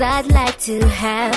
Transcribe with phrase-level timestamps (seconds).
[0.00, 1.35] I'd like to have.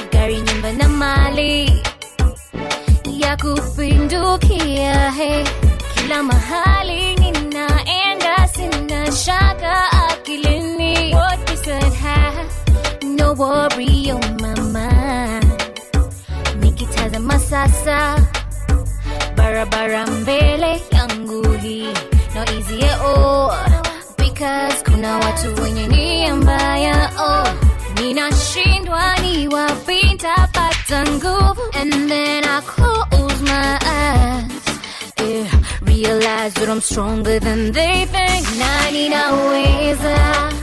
[36.70, 38.46] I'm stronger than they think.
[38.60, 40.59] na ninaweza na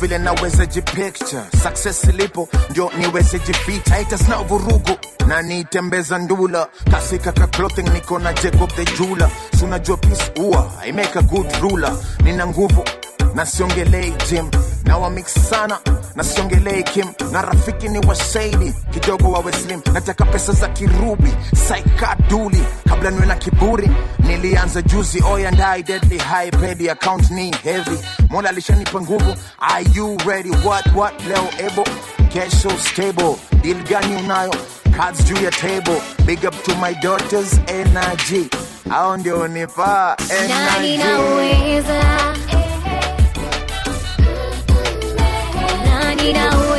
[0.00, 1.42] vile naweza jipicture.
[1.62, 4.90] Success ilipo ndio niweze jificha haters vurugu
[5.26, 6.68] na nitembeza ndula.
[6.90, 9.30] Kasika ka clothing niko na jacob the jeweler.
[9.60, 11.92] Sunajua peace ua i make a good ruler.
[12.24, 12.84] Nina nguvu
[13.34, 14.50] na siongelei gym
[14.84, 15.78] na wamix sana
[16.14, 17.06] na siongelei kim.
[17.32, 21.32] Na rafiki ni wasaidi kidogo wawe slim nataka pesa za kirubi
[21.68, 25.22] saikaduli kabla niwe na kiburi nilianza juzi.
[25.32, 27.98] Oya ndai deadly high pedi account ni heavy
[28.30, 29.34] mola alishanipa nguvu.
[29.58, 30.50] Are you ready?
[30.64, 31.14] What what?
[31.26, 31.84] Leo ebo.
[32.32, 33.36] Kesho stable.
[33.62, 34.52] Deal gani unayo?
[34.96, 36.00] Cards juu ya table.
[36.26, 38.48] Big up to my daughters energy
[38.90, 42.02] au ndio Na energy ninaweza.
[45.84, 46.69] Na ninaweza.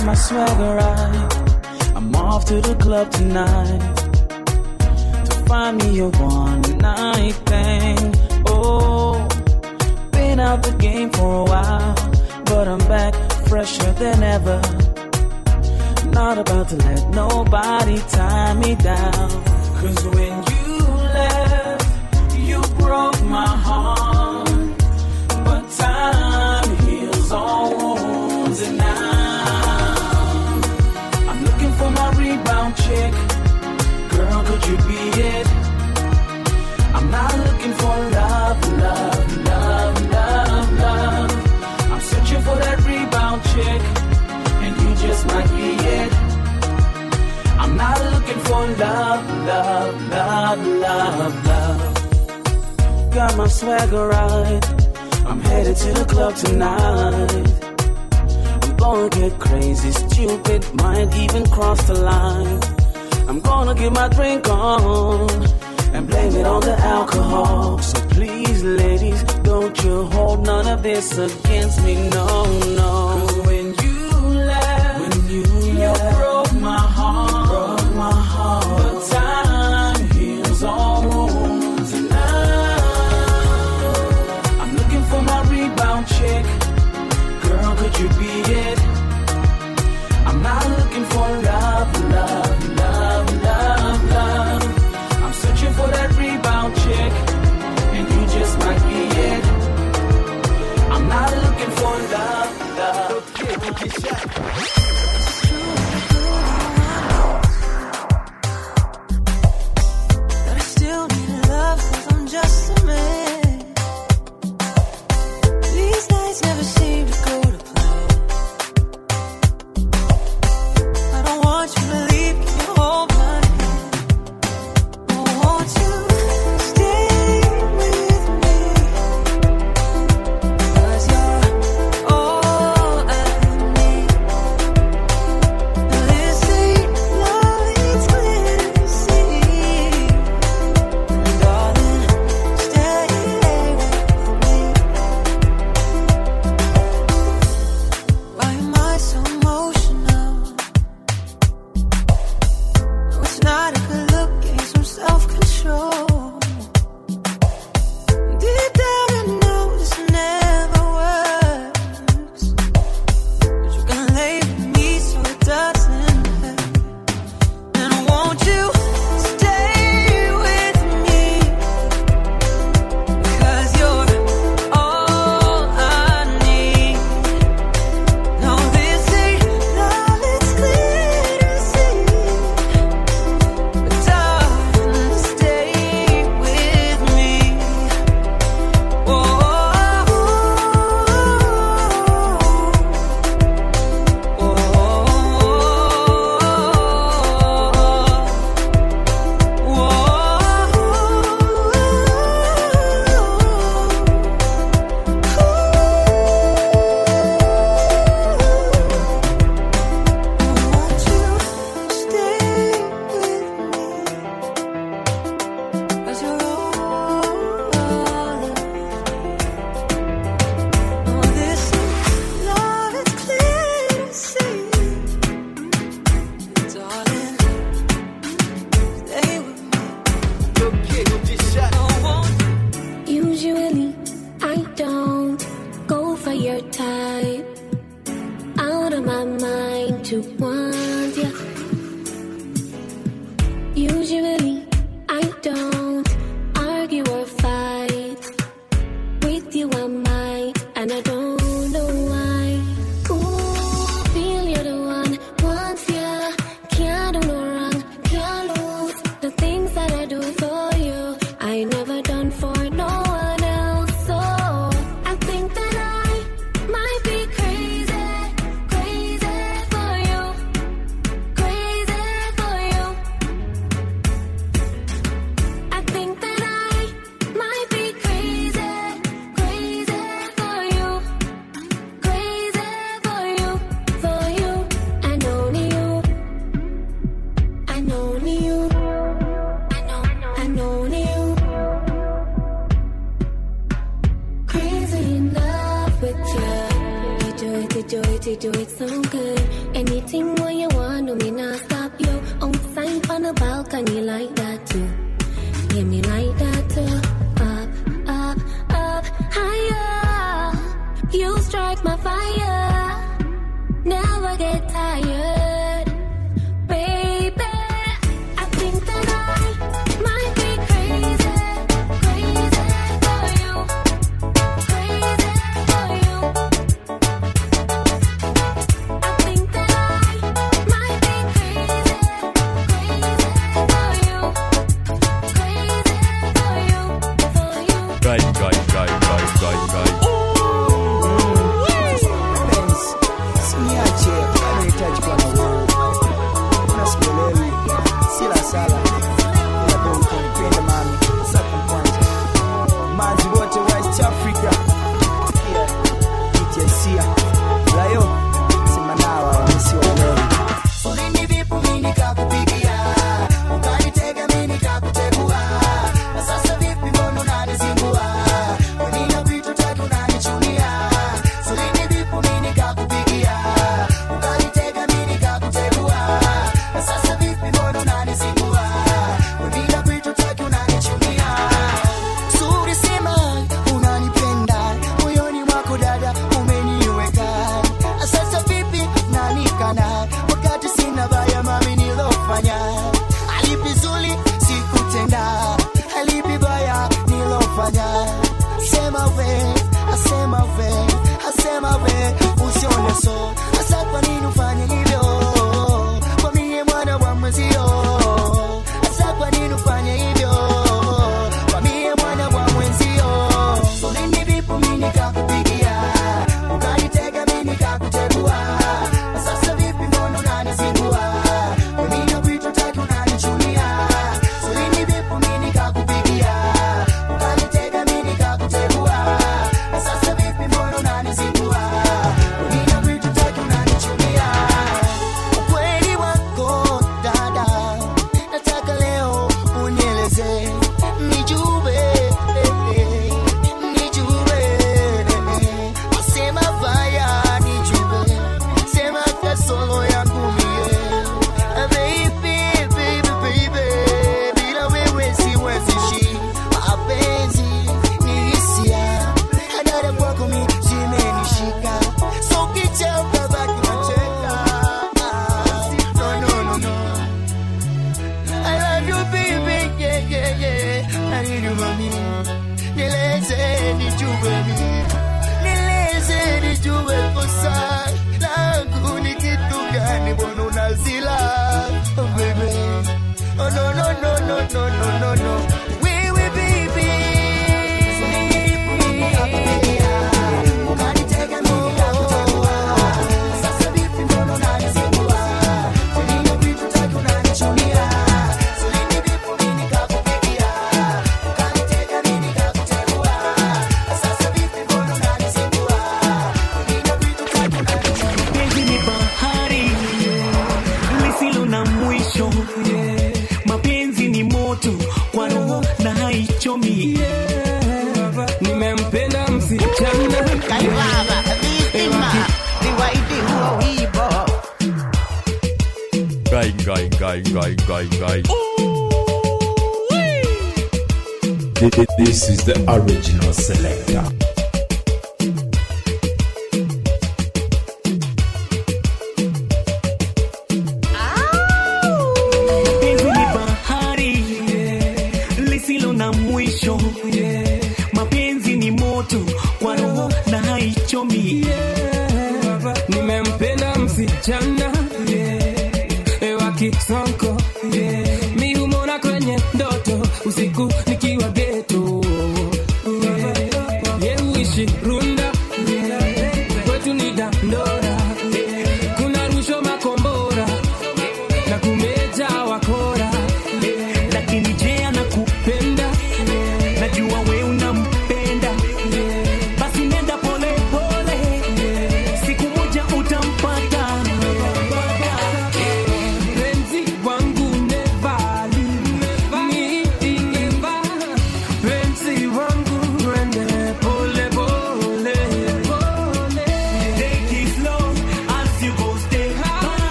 [0.00, 1.94] Got my swagger right.
[1.94, 3.80] I'm off to the club tonight
[5.26, 8.14] to find me a one night thing.
[8.46, 9.28] Oh,
[10.10, 11.94] been out the game for a while,
[12.46, 13.14] but I'm back
[13.46, 14.62] fresher than ever.
[16.12, 19.28] Not about to let nobody tie me down.
[19.80, 20.78] Cause when you
[21.12, 23.59] left, you broke my heart.
[48.80, 53.12] love, love, love, love, love.
[53.12, 54.64] Got my swagger right.
[55.26, 57.46] I'm headed to the club tonight.
[58.62, 62.60] I'm gonna get crazy, stupid, might even cross the line.
[63.28, 65.30] I'm gonna get my drink on
[65.94, 67.78] and blame it on the alcohol.
[67.78, 72.44] So please, ladies, don't you hold none of this against me, no,
[72.80, 73.19] no.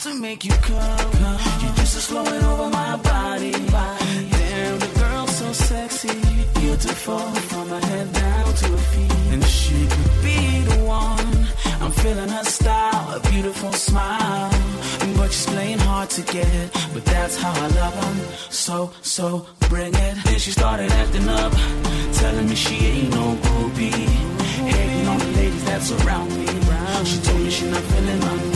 [0.00, 1.12] to make you come.
[1.60, 3.52] you just a slowing over my body.
[3.52, 6.20] Damn, the girl's so sexy,
[6.60, 11.46] beautiful from her head down to her feet, and she could be the one.
[11.82, 14.50] I'm feeling her style, a beautiful smile,
[15.16, 16.70] but she's playing hard to get.
[16.94, 18.36] But that's how I love her.
[18.50, 20.14] So, so bring it.
[20.24, 21.52] Then she started acting up,
[22.14, 24.08] telling me she ain't no groupie,
[24.72, 26.46] hating on the ladies that's around me.
[27.04, 28.51] She told me she not feeling my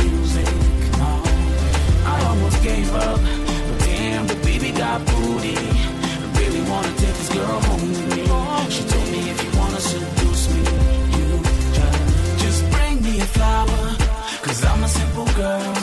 [2.37, 3.20] almost gave up.
[3.66, 5.57] But damn, the baby got booty.
[5.57, 8.22] I really wanna take this girl home with me.
[8.75, 10.62] She told me if you wanna seduce me,
[11.16, 11.29] you
[12.44, 13.83] just bring me a flower.
[14.44, 15.75] Cause I'm a simple girl.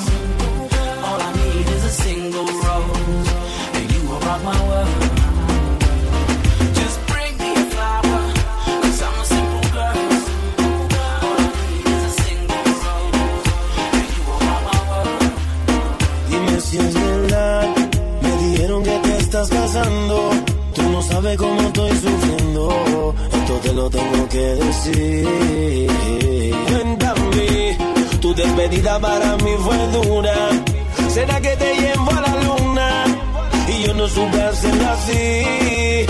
[1.08, 2.53] All I need is a single
[19.44, 20.30] estás casando.
[20.74, 23.16] Tú no sabes cómo estoy sufriendo.
[23.34, 25.90] Esto te lo tengo que decir.
[26.70, 27.78] Cuéntame,
[28.22, 30.36] tu despedida para mí fue dura.
[31.10, 33.06] ¿Será que te llevo a la luna?
[33.68, 36.06] Y yo no supe hacerlo así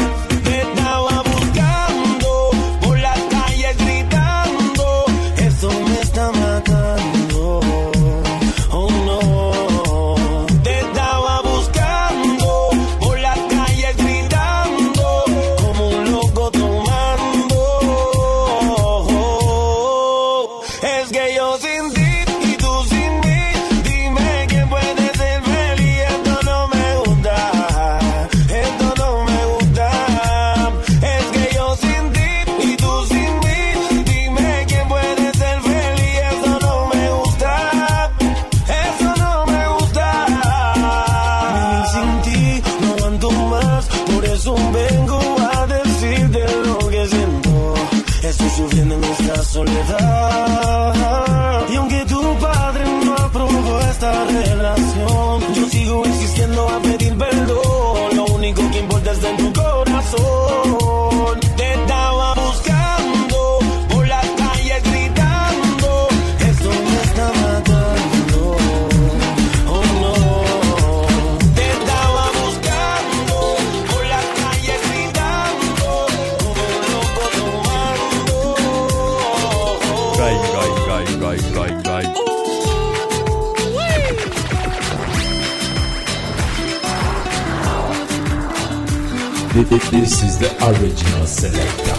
[89.63, 91.92] hedefleri sizde Original Select'te.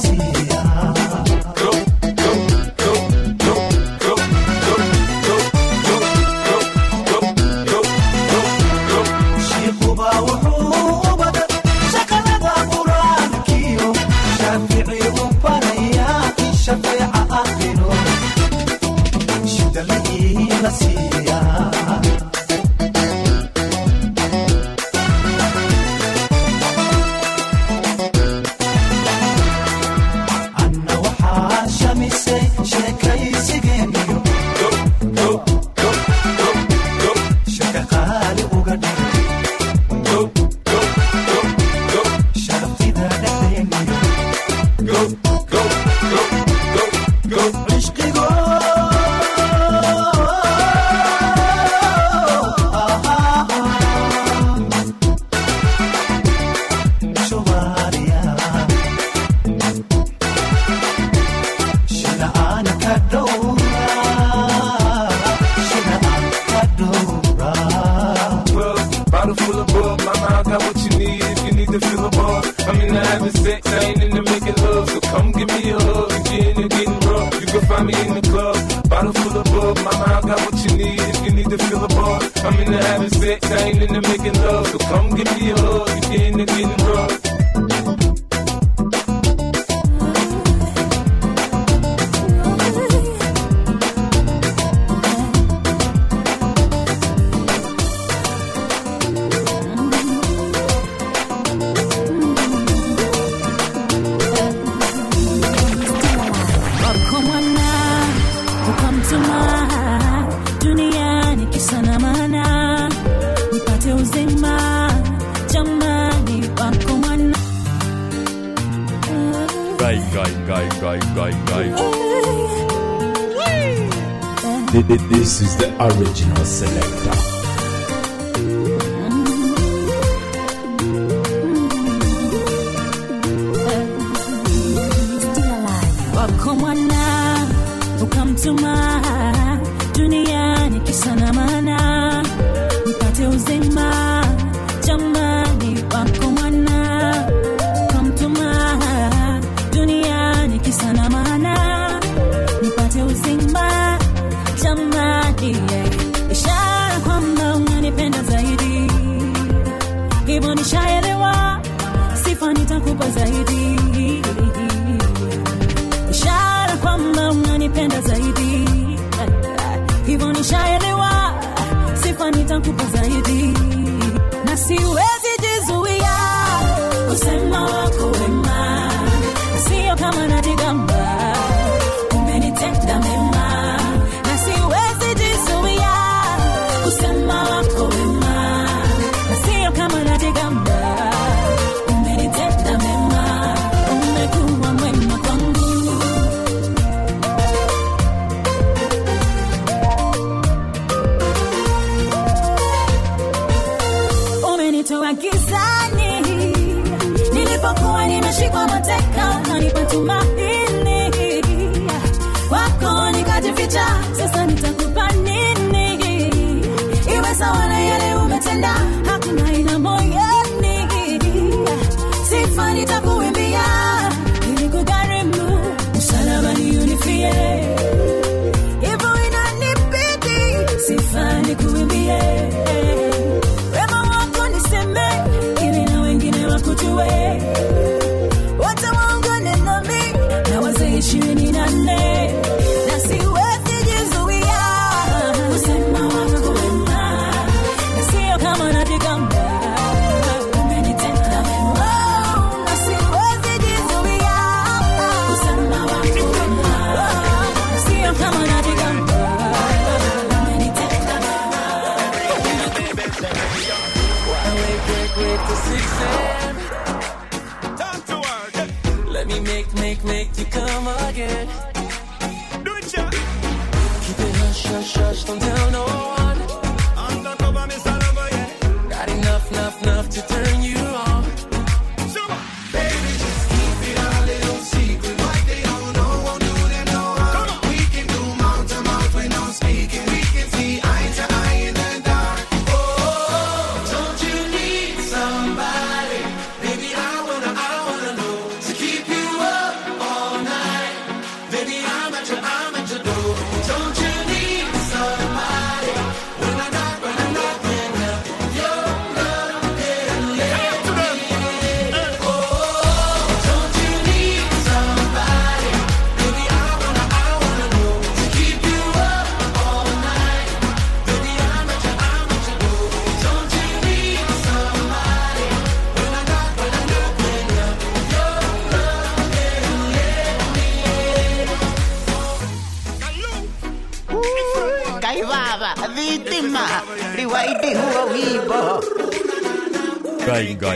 [0.00, 0.51] Shidaligiina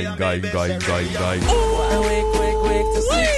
[0.05, 3.36] going, going, going, going, going.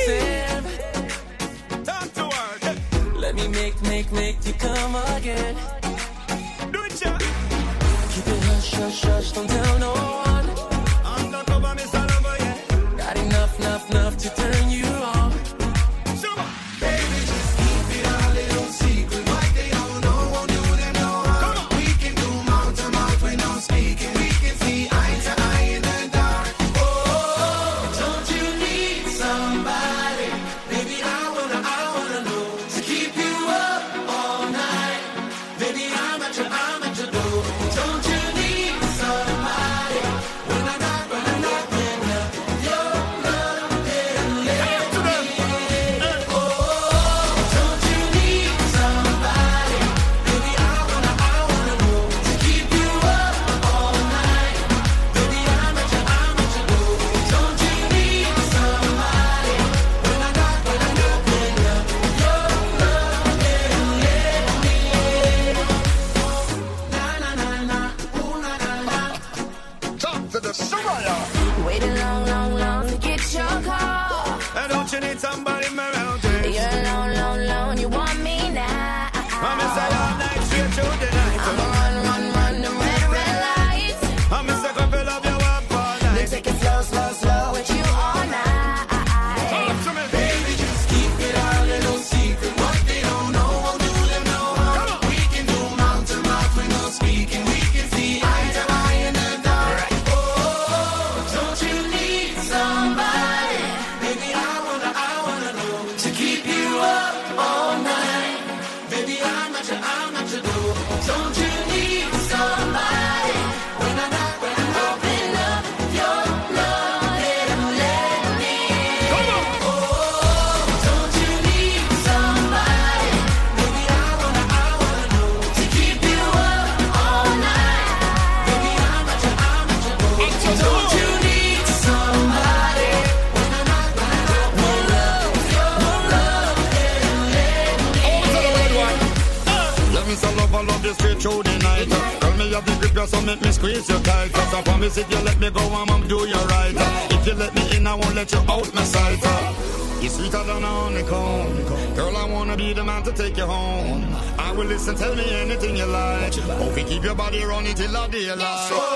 [152.68, 154.04] Need a man to take you home.
[154.38, 156.34] I will listen, tell me anything you like.
[156.36, 158.87] Oh, we keep your body running till the daylight.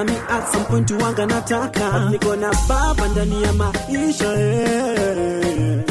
[0.00, 2.10] na mi at some point wanga nataka.
[2.10, 5.84] Niko na baba ndani ya maisha eh.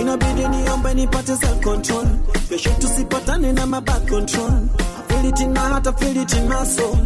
[0.00, 2.06] Inabidi niombe nipate self control,
[2.48, 4.68] kesho tusipatane na mabad control,
[5.08, 6.96] feel it in my heart, I feel it in my soul,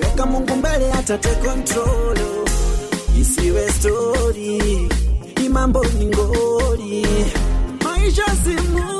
[0.00, 2.44] weka Mungu mbele atate control, oh.
[3.20, 4.88] isiwe story,
[5.44, 7.06] imambo ni ngori,
[7.84, 8.97] maisha simu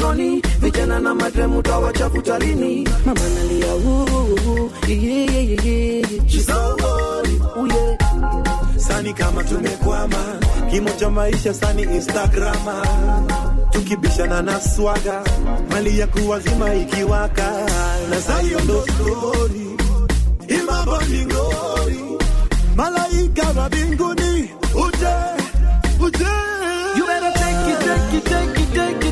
[0.00, 2.88] mlangoni, vijana na madremu tawachafuta lini?
[3.06, 3.70] Mama nalia.
[8.76, 10.16] Sani kama tumekwama.
[10.70, 12.82] Kimo cha maisha sani Instagrama.
[13.70, 15.22] Tukibishana na swaga.
[15.70, 17.50] Mali ya kuwazima ikiwaka.
[18.10, 19.66] Na sayo ndo stori
[20.48, 22.00] imaboningori
[22.76, 24.50] malaika wa mbinguni.
[24.74, 25.16] Uje
[26.00, 26.24] uje.
[26.96, 29.09] You better take it, take it, take it, take it.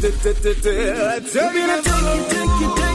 [0.00, 2.89] Take it take it take it take it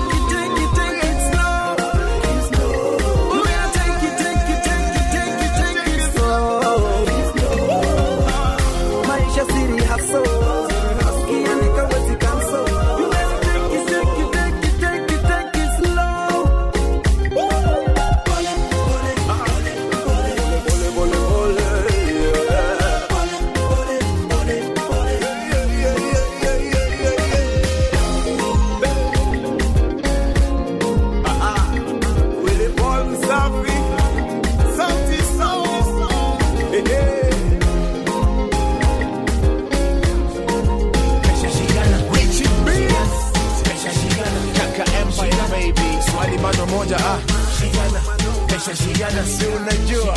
[48.66, 50.14] pesha shigana, si unajua.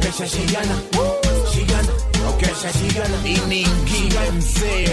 [0.00, 0.74] Pesha shigana,
[1.52, 1.88] shigana,
[2.28, 4.32] okay, pesha shigana.
[4.32, 4.88] Mzee.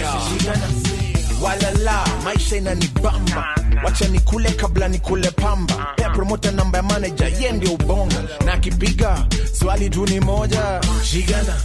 [1.42, 3.46] Walala, maisha inanibamba.
[3.84, 5.86] Wacha nikule kabla nikule pamba.
[5.96, 8.16] Pea promota namba ya manager, ye ndio ubonga.
[8.44, 9.26] Na akipiga
[9.58, 10.80] swali tu ni moja.
[11.04, 11.56] Shigana,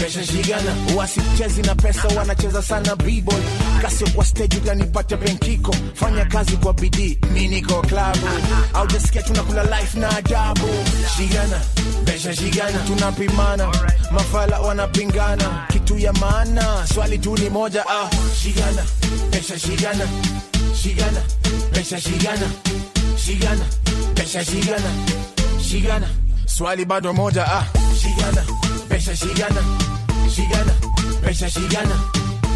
[0.00, 0.74] pesha shigana.
[0.96, 3.40] Wasichezi na pesa wanacheza sana b-boy.
[3.82, 5.74] Kasio kwa stage utanipata penkiko.
[5.94, 8.26] Fanya kazi kwa bidii, mi niko klabu.
[8.74, 10.68] Au jasikia tunakula life na adabu.
[11.16, 11.60] Shigana,
[12.04, 13.68] pesha shigana, tunapimana.
[14.10, 16.86] Mafala wanapingana, kitu ya maana.
[16.94, 18.10] Swali tu ni moja ah.
[18.42, 18.82] Shigana,
[19.30, 20.06] pesha shigana.
[20.82, 21.20] Shigana,
[21.72, 22.46] pesha shigana.
[23.16, 23.64] Shigana,
[24.14, 24.90] pesha shigana.
[25.70, 26.08] Shigana,
[26.46, 27.64] swali bado moja ah.
[28.02, 28.42] Shigana,
[28.98, 29.14] pesha
[31.22, 31.96] pesa si gana,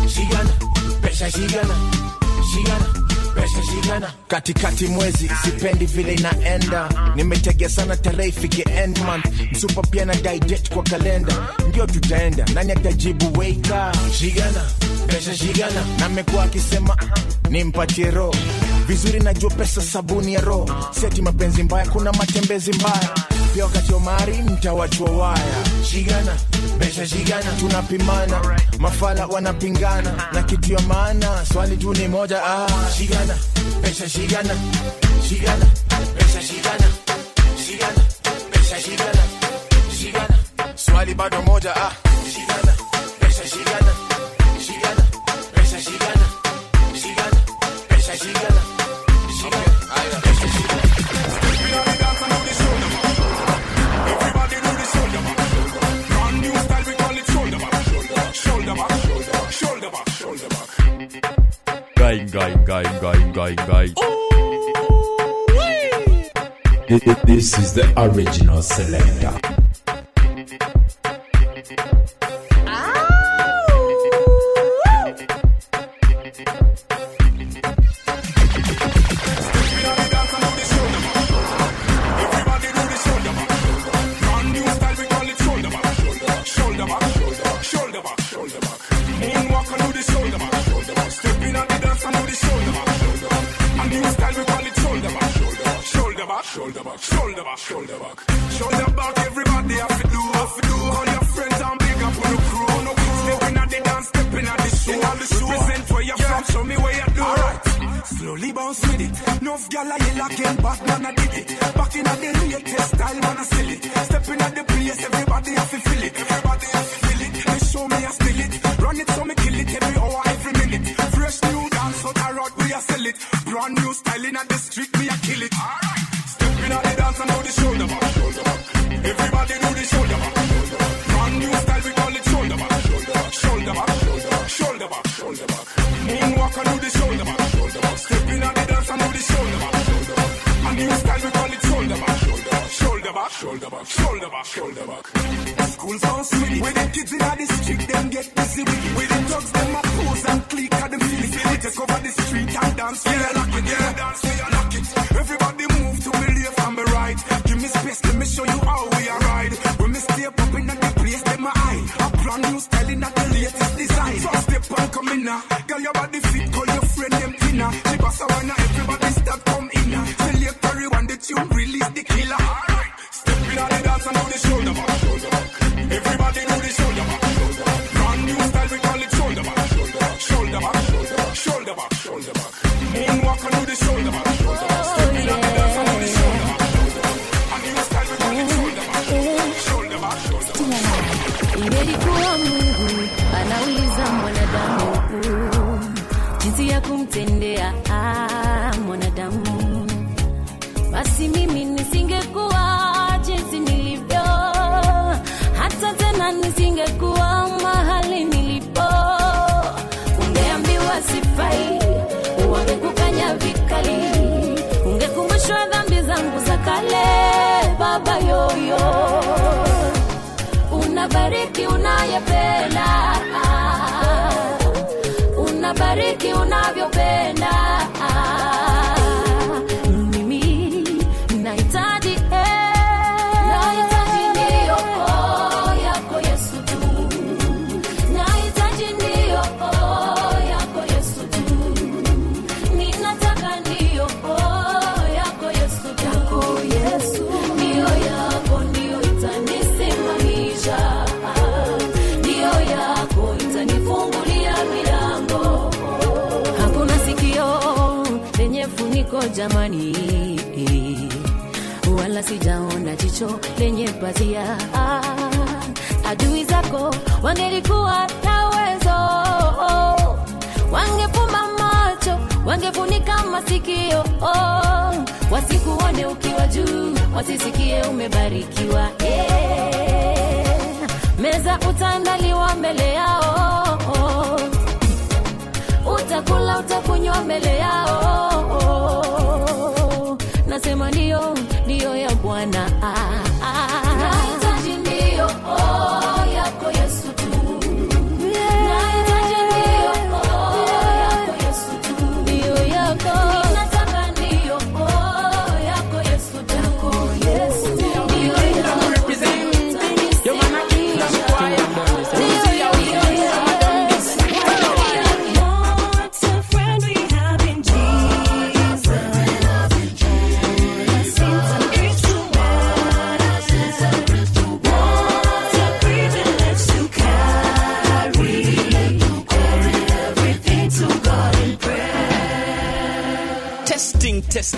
[0.08, 0.52] si gana,
[1.02, 1.74] pesa si gana,
[2.52, 9.24] si gana Katikati mwezi sipendi vile inaenda, nimetegea sana tarehe ifike end month.
[9.52, 11.34] Msupa pia na date kwa kalenda,
[11.68, 12.44] ndio tutaenda.
[12.54, 13.92] Nani atajibu weika?
[14.18, 14.64] Shigana,
[15.06, 15.84] pesa shigana.
[15.98, 16.08] Na
[16.42, 16.96] akisema
[17.50, 18.34] nimpatie roho
[18.86, 20.70] vizuri, najua pesa sabuni ya roho.
[21.00, 23.10] Seti mapenzi mbaya, kuna matembezi mbaya
[23.54, 25.64] pia wakati wa mari mtawachwa waya.
[25.90, 26.36] Shigana,
[26.78, 28.58] besha shigana, tunapimana.
[28.78, 32.66] Mafala wanapingana na kitu ya maana, swali tu ni moja ah.
[32.98, 33.34] Shigana,
[33.82, 34.54] besha shigana,
[35.28, 35.66] shigana,
[36.16, 36.86] besha shigana,
[37.66, 38.02] shigana,
[38.52, 39.22] besha shigana,
[40.00, 40.38] shigana,
[40.74, 41.92] swali bado moja ah.
[42.34, 42.61] Shigana,
[67.24, 69.38] This is the original selector.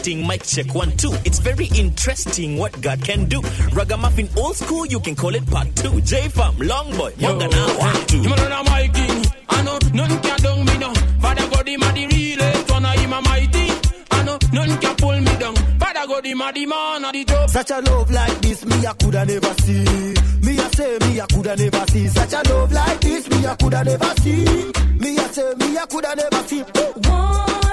[0.05, 0.27] testing.
[0.27, 1.13] Mic check one, two.
[1.25, 3.41] It's very interesting what God can do.
[3.73, 6.01] Ragamuffin old school, you can call it part two.
[6.03, 7.29] J Farm, long boy, Yo.
[7.29, 8.19] younger now, one, two.
[8.19, 9.25] You know my king.
[9.49, 10.95] I know none can down me now.
[11.21, 13.67] Father God, He a the realest one, him a mighty.
[14.11, 15.55] I know none can pull me down.
[15.55, 17.51] Father God, He a the man of the job.
[17.51, 19.85] Such a love like this, me I coulda never see.
[20.45, 22.09] Me I say, me I coulda never see.
[22.09, 24.45] Such a love like this, me I coulda never see.
[25.01, 26.65] Me I say, me I coulda never see.
[26.77, 27.64] Oh.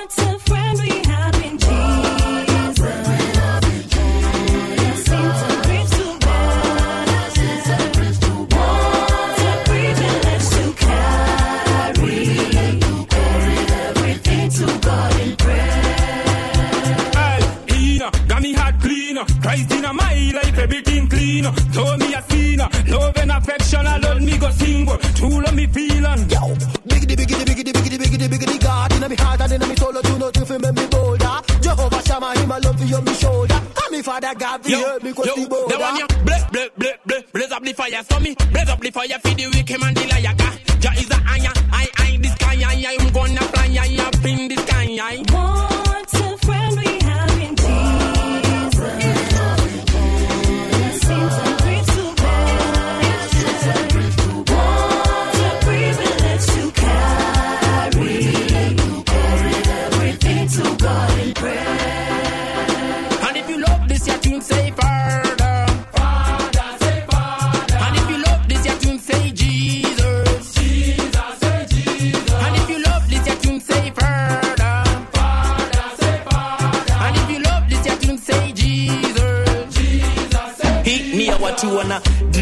[24.42, 26.22] got sing work, true love me feeling.
[26.34, 26.42] Yo,
[26.90, 30.18] biggity, biggity, biggity, biggity, biggity, biggity, God, inna me heart and inna me soul, do
[30.18, 31.36] nothing make me bolder.
[31.62, 33.54] Jehovah Shammah, him alone for on me shoulder.
[33.54, 35.76] And me father God, be help me, cause the border.
[35.76, 38.80] The one ya, blaze, blaze, blaze, blaze, blaze up the fire, so me, blaze up
[38.80, 40.60] the fire, fi the wicked him and the liar, God.
[40.82, 44.48] Jah is a iron, I, I, this guy, I, I'm gonna fly, I, up in
[44.50, 45.31] the sky, I.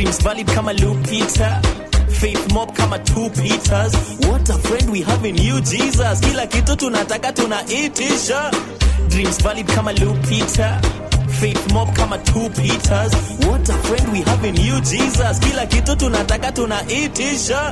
[0.10, 1.62] James Valid kama Lupita
[2.10, 3.94] Faith Mob kama two Peters.
[4.26, 6.20] What a friend we have in you Jesus.
[6.20, 8.52] Kila kitu tunataka tunaitisha.
[9.10, 10.82] Dreams Valid kama Lupita
[11.40, 13.14] Faith Mob kama two Peters.
[13.46, 15.40] What a friend we have in you Jesus.
[15.40, 17.72] Kila kitu tunataka tunaitisha.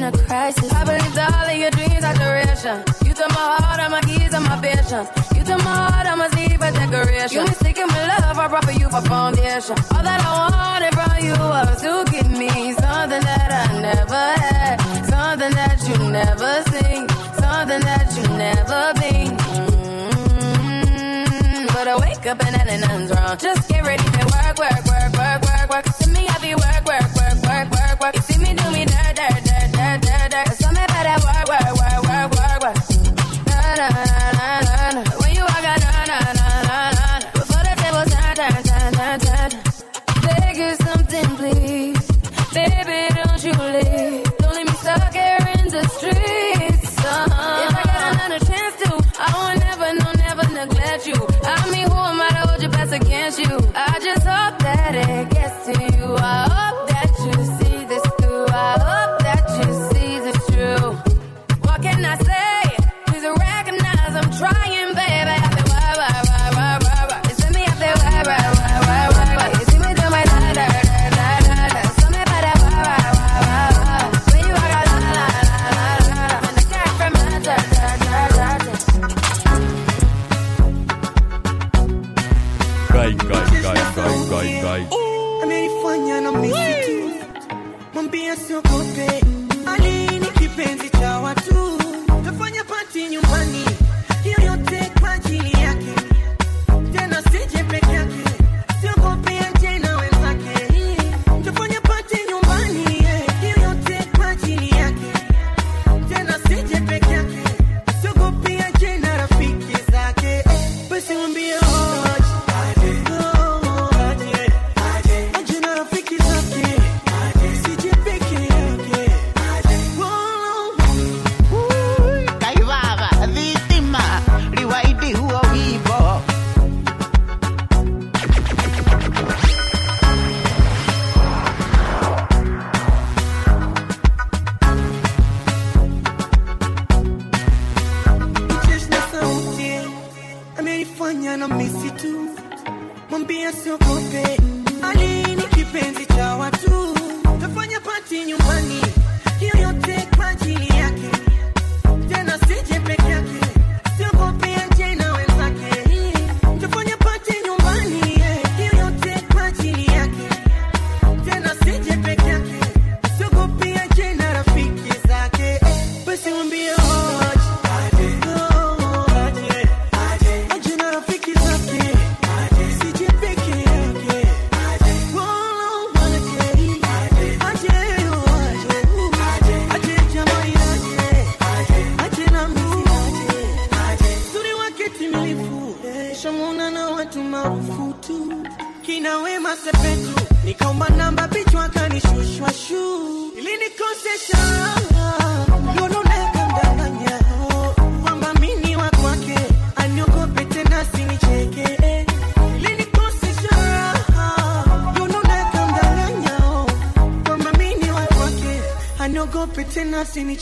[0.00, 0.72] in a crisis.
[0.72, 2.82] I believe all of your dreams are duration.
[3.06, 5.08] You took my heart, all my keys, and my visions.
[5.36, 7.36] You took my heart, all my sleep, and decoration.
[7.36, 9.76] You mistaken my love, I brought for you for foundation.
[9.92, 14.76] All that I wanted from you was to give me something that I never had,
[15.12, 17.02] something that you never seen,
[17.42, 19.32] something that you never been.
[20.40, 21.66] Mm-hmm.
[21.74, 23.36] But I wake up and then nothing's wrong.
[23.36, 25.84] Just get ready to work, work, work, work, work, work.
[26.00, 28.14] To me, I be work, work, work, work, work, work.
[28.16, 29.49] You see me do me dirt, dirt, dirt.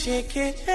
[0.08, 0.67] shake it.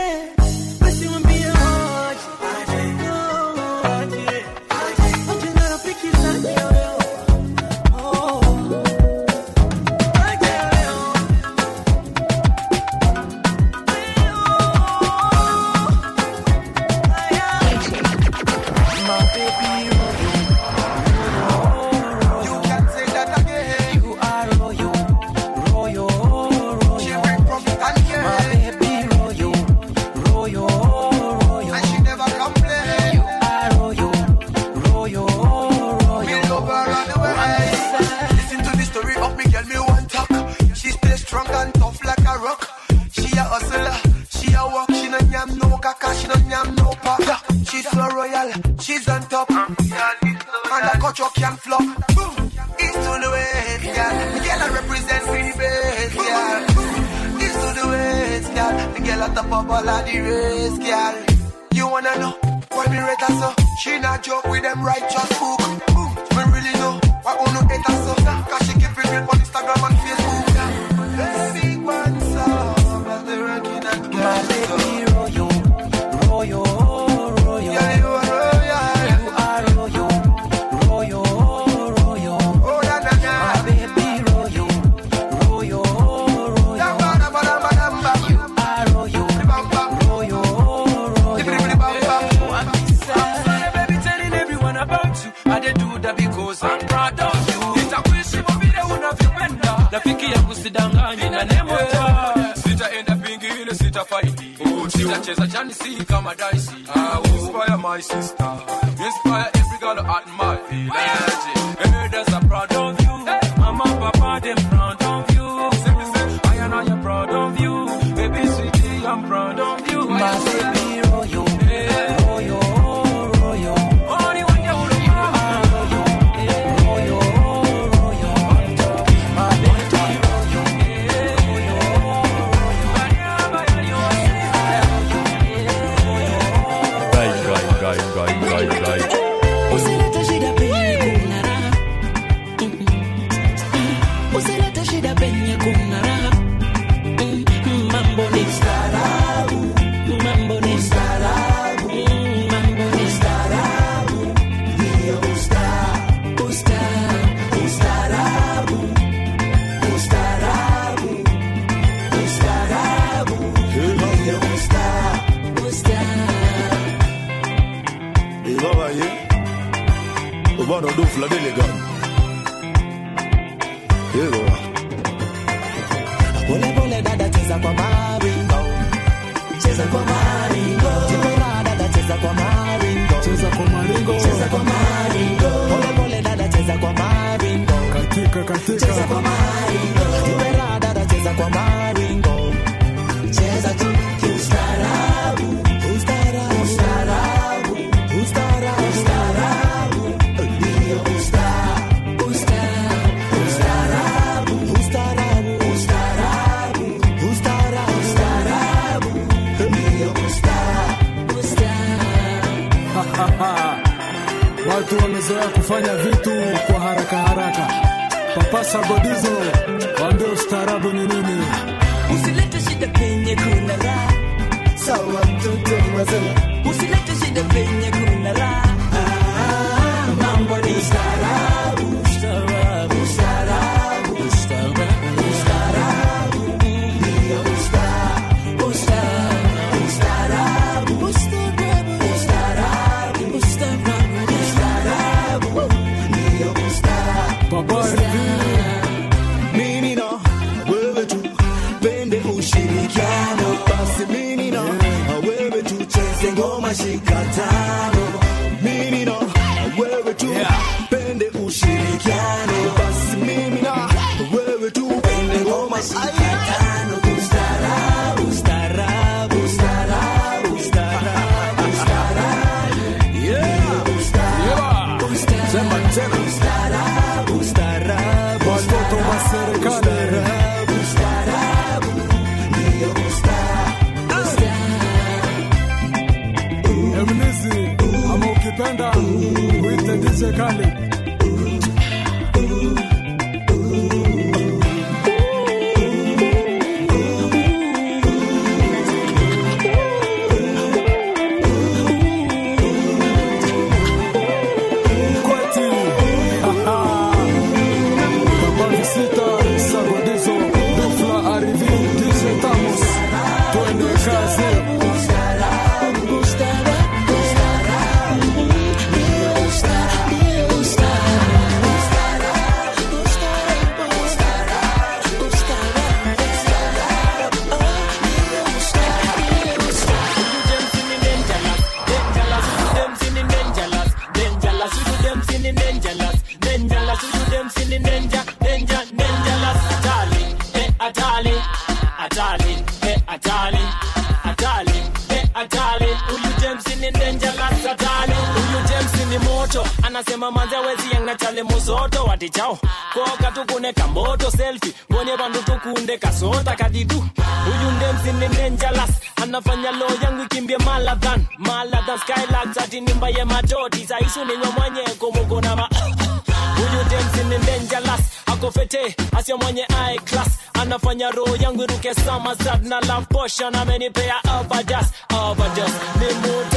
[352.23, 352.59] chati chao.
[352.93, 358.89] Ko katukune kamboto selfi mbone vandu tukunde kasota kadidu uyu ndemsini nenjalas
[359.23, 363.85] anafanya lo yangu ikimbie maladhan maladhan skylax ati nimba ye matoti.
[363.87, 365.69] Saisu ninywa mwanyeko mugonama
[366.55, 370.29] huyu demsini nenjalas akofete asio mwenye i class.
[370.53, 373.55] Anafanya roho yangu iruke sama sad na love potion.
[373.55, 376.52] Amenipea overdas overdas ni mood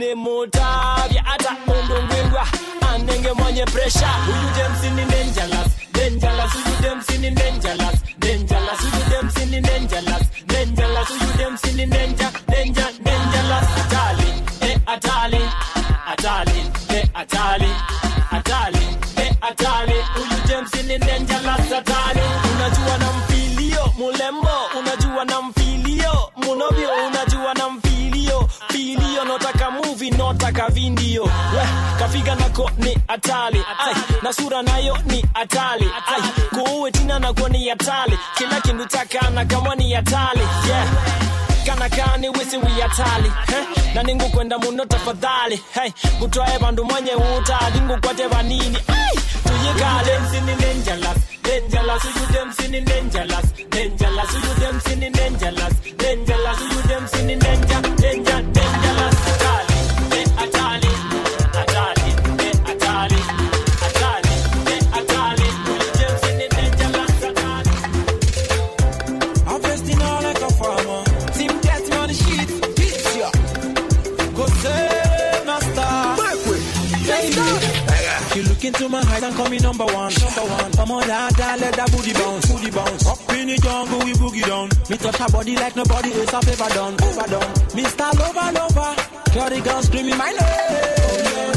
[0.00, 2.46] ni mutavya hata undungwingwa
[2.94, 11.08] anenge mwenye presha huyu demsini dangerous dangerous huyu demsini dangerous dangerous huyu demsini dangerous dangerous
[11.08, 13.68] huyu demsini danger danger dangerous.
[13.80, 15.40] Atali eh atali
[16.12, 16.60] atali
[16.96, 17.70] eh atali
[18.30, 18.86] atali
[19.16, 22.20] eh atali huyu demsini dangerous atali
[22.54, 24.59] unajua na mpilio mulembo
[31.10, 31.66] mbio we
[31.98, 33.64] kafiga nako ni hatari
[34.22, 35.90] na sura nayo ni hatari
[36.50, 40.88] kuue tina nako ni hatari kila kindu chakana kama ni hatari yeah
[41.66, 43.94] kanakani wisi wiyatali hey.
[43.94, 45.90] na ningukwenda muno tafadhali hey.
[46.18, 49.20] ngutwaye vandu mwenye utali ngukwate vanini hey.
[49.44, 50.20] tuyikale
[51.42, 52.04] dangerous.
[52.04, 54.34] You them sinning dangerous, dangerous.
[54.34, 56.60] You them sinning dangerous, dangerous.
[56.62, 57.69] You them sinning dangerous.
[79.50, 80.14] Me number one.
[80.14, 80.72] Number one.
[80.72, 82.46] Come on, da, da, let that booty bounce.
[82.46, 83.06] Booty bounce.
[83.06, 84.68] Up in the jungle, we boogie down.
[84.88, 86.94] Me touch her body like nobody else I've ever done.
[87.02, 87.54] Ever done.
[87.74, 88.06] Mr.
[88.14, 88.94] Lover, lover.
[89.34, 91.50] Curry girl screaming my name.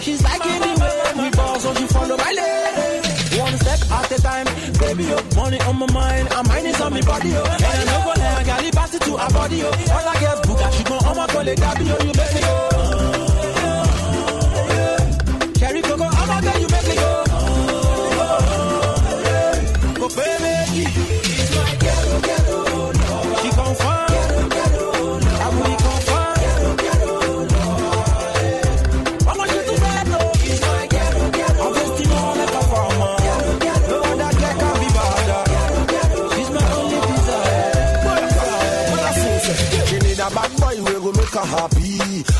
[0.00, 3.02] She's liking the way we ball, so she follow my lane.
[3.38, 4.46] One step at a time,
[4.78, 5.18] baby, yo.
[5.34, 7.42] Money on my mind, I'm minding on my body, yo.
[7.42, 9.68] And I know go there, I got it back to her body, yo.
[9.68, 11.98] All I get book, she gon' on my Gabby, yo.
[11.98, 12.81] You make me go.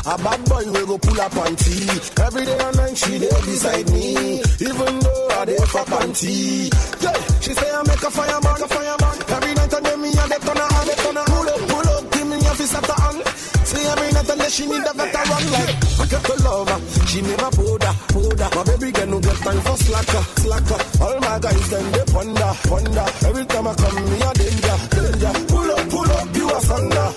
[0.05, 1.87] A bad boy we go pull up panty.
[2.19, 4.35] Every day and night she there beside me.
[4.59, 6.67] Even though I there for panty.
[6.99, 9.15] Yeah, she say I make a fireman, a fireman.
[9.31, 11.87] Every night and day me a dey turn her on, dey her Pull up, pull
[11.87, 13.21] up, give me a fist at her hand.
[13.63, 16.79] See every night day she need a veteran like I get to love her.
[17.07, 18.49] She never powder, powder.
[18.59, 20.79] My baby girl no get time for slacker, slacker.
[20.99, 23.07] All my guys them they ponder, ponder.
[23.23, 25.33] Every time I come me a danger, danger.
[25.47, 27.07] Pull up, pull up, you a thunder.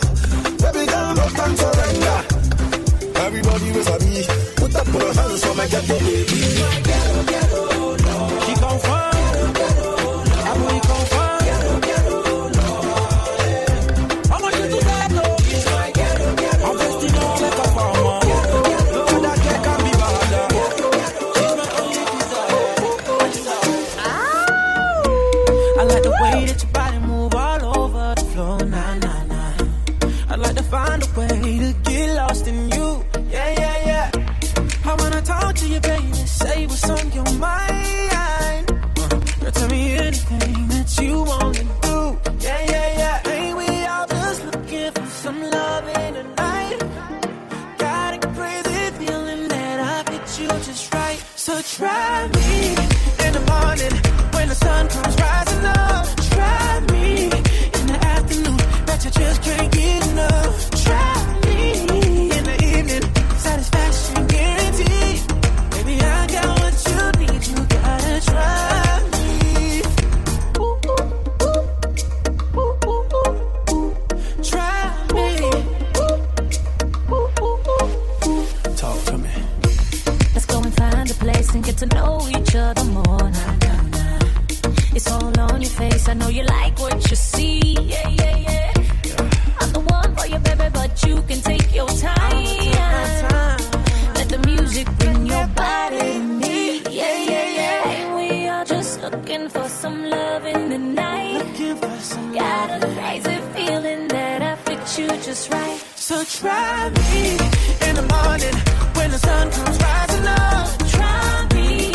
[0.63, 2.36] Baby girl, no time surrender.
[3.27, 4.23] Everybody was a me.
[4.55, 6.26] Put up your hands for my ghetto baby.
[41.01, 43.31] You wanna do, yeah, yeah, yeah.
[43.33, 46.79] Ain't we all just looking for some love in the night?
[47.79, 51.19] Got a crazy feeling that I fit you just right.
[51.37, 52.69] So try me
[53.27, 53.95] in the morning
[54.35, 56.07] when the sun comes rising up.
[56.35, 57.25] Try me
[57.79, 58.57] in the afternoon,
[58.87, 59.76] that you just can't
[106.29, 107.39] try me
[107.87, 108.57] in the morning
[108.97, 110.79] when the sun comes rising up.
[110.91, 111.87] Try me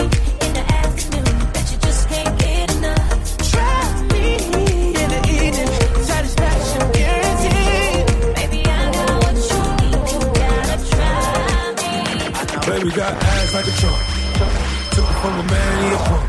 [0.45, 3.37] in the afternoon, but you just can't get enough.
[3.51, 3.81] Try
[4.11, 4.23] me
[5.01, 5.67] in the evening,
[6.05, 8.05] satisfaction guaranteed.
[8.35, 9.99] Baby, I got what you need.
[10.11, 11.11] You gotta try
[11.81, 11.91] me.
[12.67, 14.01] Baby got ass like a trunk.
[14.95, 16.25] Took it from a man, he a punk.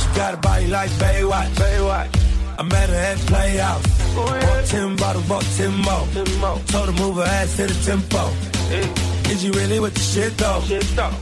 [0.00, 1.50] She got a body like Baywatch.
[1.54, 2.37] Baywatch.
[2.58, 4.14] I met her at Playhouse.
[4.16, 6.58] Bought 10 bottles, bought 10 more.
[6.66, 8.26] Told her move her ass to the tempo.
[9.30, 10.60] Is you really with the shit though?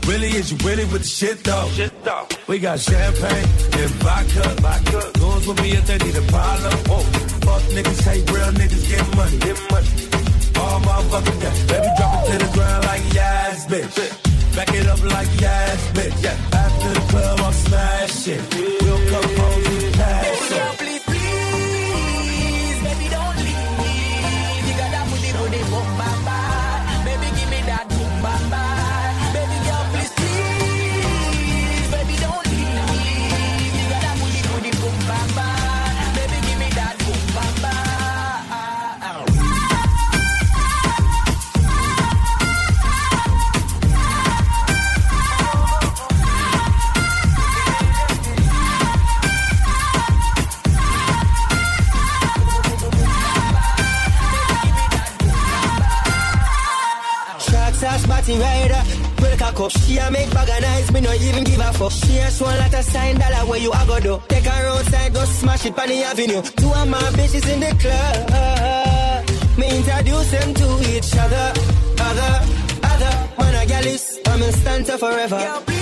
[0.09, 1.69] Really, is you really with the shit though?
[2.47, 3.47] We got champagne
[3.77, 4.49] and vodka.
[4.61, 5.11] vodka.
[5.19, 6.73] Goons with me if they need a problem.
[6.89, 7.03] Whoa.
[7.45, 9.37] Fuck niggas, hate real niggas, get money.
[9.37, 9.89] Get money.
[10.57, 11.53] All motherfucking day.
[11.69, 14.55] Baby, drop it to the ground like yes, bitch.
[14.55, 16.23] Back it up like yes, bitch.
[16.23, 16.57] Yeah.
[16.65, 18.41] After the club, I'll smash it.
[18.81, 19.26] We'll come
[59.47, 59.71] A cup.
[59.71, 61.91] She a make bag of nice, me no even give a fuck.
[61.91, 64.21] She a one lot of sign dollar where you a go do.
[64.27, 66.41] Take her outside, go smash it on the avenue.
[66.41, 69.57] Two of my bitches in the club.
[69.57, 71.53] Me introduce them to each other.
[71.99, 72.33] Other,
[72.83, 73.13] other.
[73.37, 75.39] Man a gal is, I'm in stanza forever.
[75.65, 75.76] Please,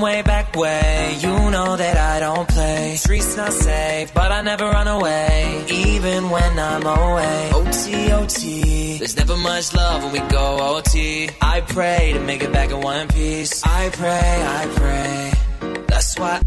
[0.00, 1.16] from way back way.
[1.20, 2.96] You know that I don't play.
[2.96, 7.50] Streets not safe, but I never run away, even when I'm away.
[7.54, 8.98] OT, OT.
[8.98, 11.30] There's never much love when we go OT.
[11.40, 13.62] I pray to make it back in one piece.
[13.64, 15.82] I pray, I pray.
[15.86, 16.40] That's why.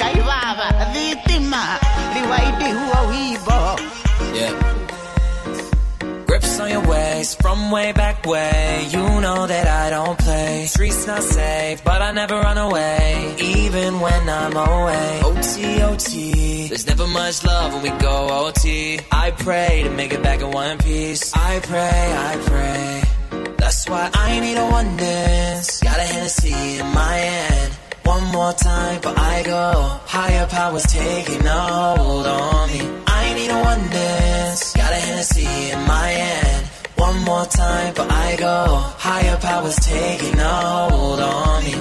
[0.00, 1.78] Kaivava, vítima,
[2.14, 3.60] liwaidi huo wibo.
[4.34, 4.83] Yeah.
[6.60, 8.86] On your waist from way back way.
[8.88, 10.66] You know that I don't play.
[10.66, 15.20] Streets not safe, but I never run away, even when I'm away.
[15.24, 16.68] OT, OT.
[16.68, 19.00] There's never much love when we go OT.
[19.10, 21.34] I pray to make it back in one piece.
[21.34, 23.54] I pray, I pray.
[23.56, 25.80] That's why I need a one dance.
[25.80, 27.72] Got a Hennessy in my hand.
[28.04, 29.72] One more time before I go.
[30.06, 33.03] Higher powers taking a hold on me.
[33.24, 34.72] I need a one dance.
[34.74, 36.66] Got a Hennessy in my hand.
[36.96, 38.58] One more time before I go.
[39.08, 41.74] Higher powers taking hold on me.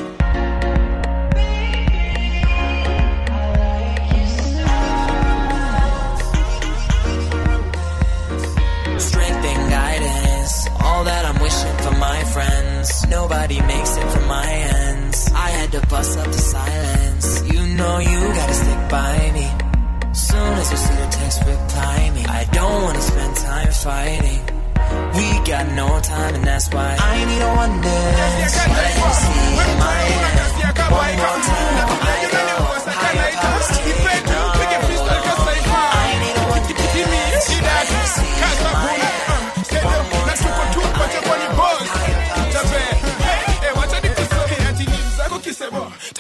[9.10, 10.56] Strength and guidance,
[10.86, 13.08] all that I'm wishing for my friends.
[13.10, 14.50] Nobody makes it from my
[14.80, 15.30] ends.
[15.34, 17.28] I had to bust up the silence.
[17.52, 19.63] You know you gotta stick by me.
[20.44, 22.26] Soon as you see the text, reply me.
[22.26, 24.44] I don't wanna spend time fighting.
[25.16, 28.56] We got no time, and that's why I need a one dance.
[28.56, 29.40] A Hennessy
[29.84, 30.44] my hand.
[30.92, 32.13] One more time,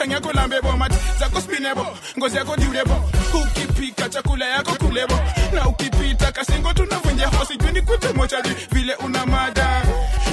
[0.03, 5.19] tanga yako lambebo mati zako spinebo ngozi yako durebo ukipika chakula yako kulebo
[5.53, 9.81] na ukipita kasingo tunavunja hosi juni kute mochari vile una mada.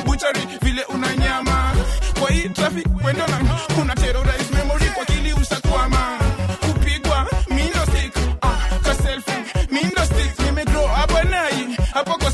[0.04, 1.72] Buchari vile una nyama.
[2.20, 3.38] Kwa hii traffic wendo na
[3.74, 6.18] kuna terrorize memory kwa kili usakwama
[6.60, 12.30] kupigwa mindo stick ah, ka selfie mindo stick nimegrow hapa nai hapo kwa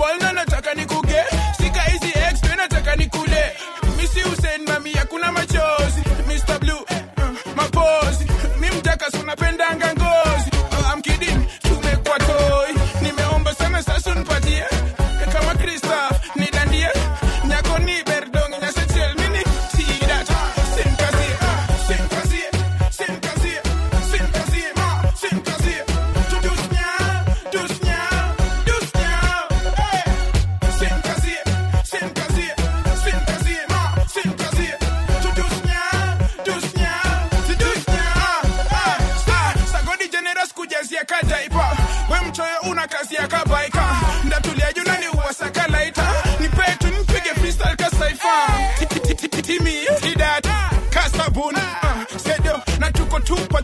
[0.00, 1.24] nina ball na nataka nikuge.
[1.56, 3.52] Sika hizi ex pia nataka nikule.
[3.96, 6.02] Misi Hussein mami hakuna machozi.
[6.26, 6.58] Mr.
[6.60, 8.26] Blue uh, mapozi.
[8.60, 9.99] Mi mtaka sunapendanga ngozi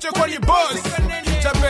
[0.06, 0.82] tuko kwa ni boss.
[1.42, 1.66] Chape.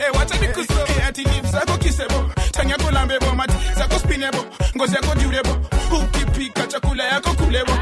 [0.00, 2.30] Eh wacha nikusome ati lips zako kisebo.
[2.52, 4.44] Tanya kulambe bomati zako spinebo.
[4.76, 5.56] Ngozi yako durebo.
[6.02, 7.72] Ukipika chakula yako kulebo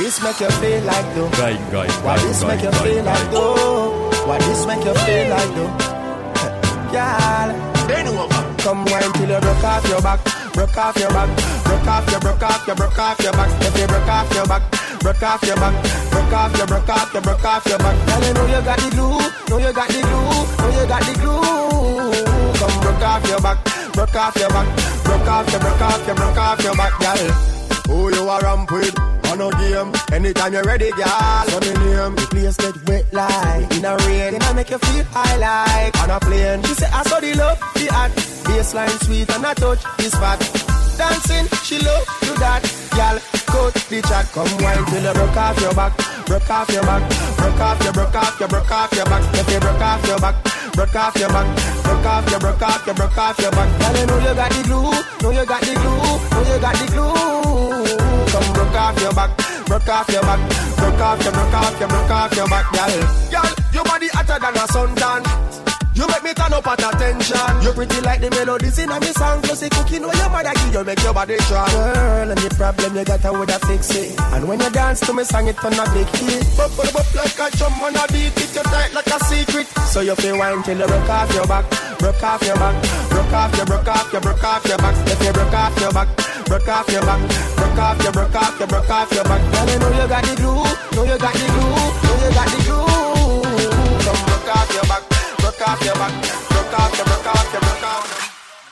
[0.00, 1.30] this make you feel like though?
[1.30, 3.30] Guy, guy, Why guy, this guy, make you guy, feel like guy.
[3.30, 4.10] though?
[4.26, 5.72] Why this make you feel like though?
[6.90, 7.48] Girl,
[7.86, 8.42] bend over.
[8.60, 10.20] Come wine till you broke off your back,
[10.52, 11.28] broke off your back,
[11.64, 13.50] broke off your, broke off your, broke off your back.
[13.62, 14.62] If you broke off your back,
[15.00, 15.74] broke off your back,
[16.10, 17.96] broke off your, broke off your, broke off your back.
[18.06, 19.18] Girl, you know you got the glue,
[19.48, 22.60] know you got the glue, know you got the glue.
[22.60, 23.58] Come broke off your back,
[23.94, 24.68] broke off your back,
[25.04, 27.32] broke off your, broke off your, broke off your back, girl.
[27.88, 29.09] Who you are ramp with?
[29.30, 29.92] On no game.
[30.12, 31.44] Anytime you're ready, girl.
[31.46, 32.14] So the name.
[32.16, 34.32] The place get wet like in a rain.
[34.32, 36.62] Then I make you feel high like on a plane.
[36.64, 38.10] She say I saw the love, the art.
[38.50, 40.40] Baseline sweet and I touch this fat.
[40.98, 42.62] Dancing, she love do that.
[42.90, 43.16] Girl,
[43.46, 44.26] coat the chat.
[44.34, 45.92] Come wine till you broke off your back.
[46.26, 47.02] Broke off your back.
[47.38, 49.22] Broke off your, broke off your, broke off your back.
[49.34, 50.36] If you broke off your back.
[50.74, 51.46] Broke off your back.
[51.86, 53.68] Broke off your, broke off your, broke off your back.
[53.78, 54.90] Girl, you know you got the glue.
[55.22, 56.18] Know you got the glue.
[56.34, 57.29] Know you got the glue.
[58.28, 59.30] Come broke off your back,
[59.66, 60.40] broke off your back,
[60.76, 62.92] broke off your, broke off your, broke off your back, girl.
[63.30, 65.60] Girl, your body hotter than a suntan.
[66.00, 67.36] You make me turn up at attention.
[67.60, 69.42] You pretty like the melodies in a me song.
[69.42, 71.68] Plus the cooking when your mother give you make your body strong.
[71.68, 74.16] Girl, the problem you got with a fix it.
[74.32, 76.46] And when you dance to me song, it on a big hit.
[76.56, 78.32] Bop, bop, bop like a drum on a beat.
[78.32, 79.66] It you tight like a secret.
[79.92, 81.68] So you feel wine till you broke off your back,
[81.98, 82.76] broke off your back,
[83.10, 84.96] broke off your, broke off your, broke off your back.
[85.04, 86.08] If you broke off your back,
[86.50, 87.20] broke off your back,
[87.56, 89.40] broke off your, broke off your, broke off your back.
[89.52, 90.64] Girl, you know you got the glue,
[90.96, 91.70] know you got the glue,
[92.04, 93.40] know you got the glue.
[94.04, 95.02] Come broke off your back,
[95.38, 96.12] broke off your back,
[96.50, 98.06] broke off your, broke off your, broke off.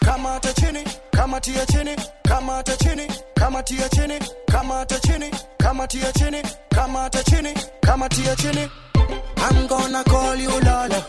[0.01, 4.19] kamata chini kamatia chini kamata chini kamatia chini
[4.51, 8.69] kamata chini kamatia chini kamata chini kamatia chini
[9.37, 11.07] I'm gonna call you Lola.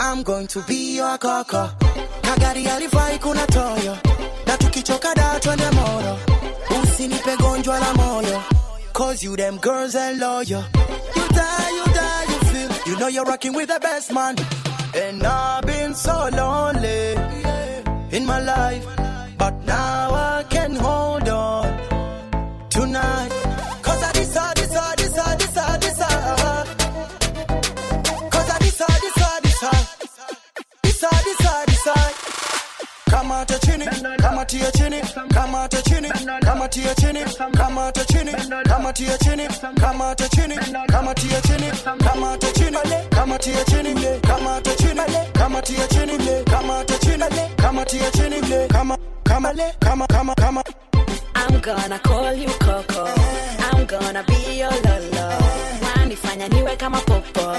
[0.00, 1.74] I'm going to be your kaka
[2.22, 3.96] kagari alifai kuna toyo
[4.58, 6.18] tukichoka da twende moro
[6.82, 8.42] usinipe gonjwa la moyo.
[8.92, 10.64] Cause you them girls and loyal.
[11.16, 12.70] You die you die you feel.
[12.92, 14.34] You know you're rocking with the best man.
[14.94, 17.14] And I've been so lonely
[18.16, 18.84] in my life.
[19.38, 21.67] But now I can hold on
[33.38, 33.86] kamata chini
[34.18, 35.00] kamatia chini
[35.34, 36.08] kamata chini
[36.40, 37.20] kamatia chini
[37.56, 38.32] kamata chini
[38.68, 39.48] kamatia chini
[39.80, 40.56] kamata chini
[40.88, 41.70] kamatia chini
[42.04, 42.78] kamata chini
[43.10, 45.02] kamatia chini kamata chini
[45.32, 47.24] kamatia chini kamata chini
[47.56, 50.62] kamatia chini kama kama kama kama kama
[51.36, 53.04] I'm gonna call you Coco.
[53.72, 55.38] I'm gonna be your lolo.
[55.96, 57.54] Wanifanya niwe kama popo.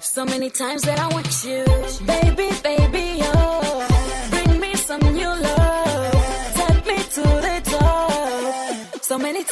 [0.00, 1.64] So many times that I want you,
[2.06, 3.37] baby, baby, oh.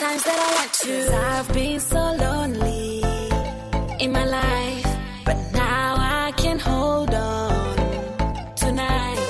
[0.07, 0.95] Times that I want to.
[1.13, 3.03] i I've been so lonely
[4.05, 4.89] in my life,
[5.25, 7.77] but now I can hold on
[8.63, 9.21] tonight.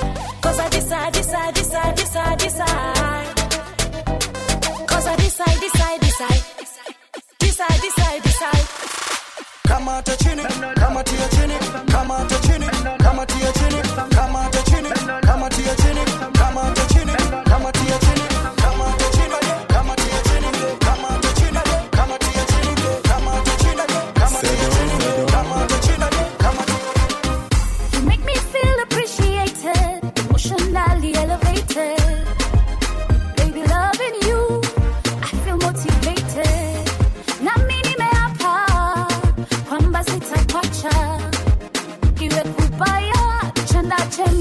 [0.43, 3.35] Cause I decide, decide, decide, decide, decide.
[4.91, 6.43] Cause I decide, decide, decide.
[7.45, 8.65] Decide, decide, decide.
[9.69, 10.43] kamata chini
[10.81, 11.57] kamatia chini
[11.91, 13.06] come chini kamatia chini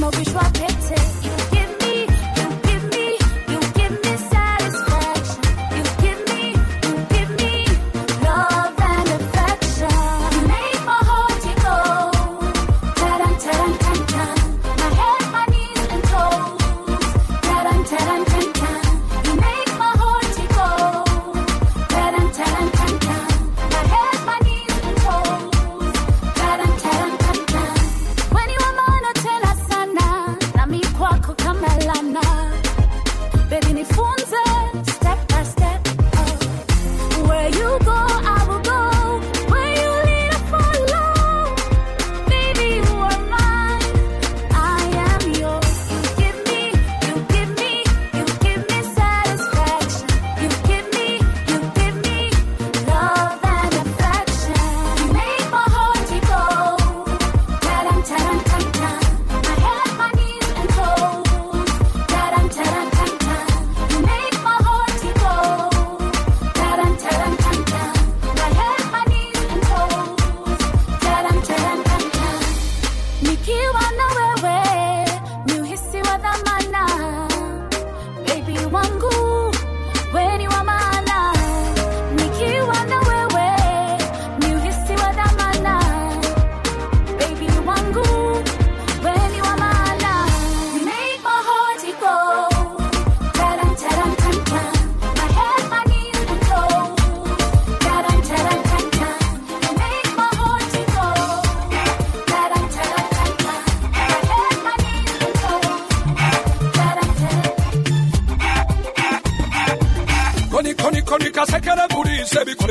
[0.06, 0.50] chema vishwa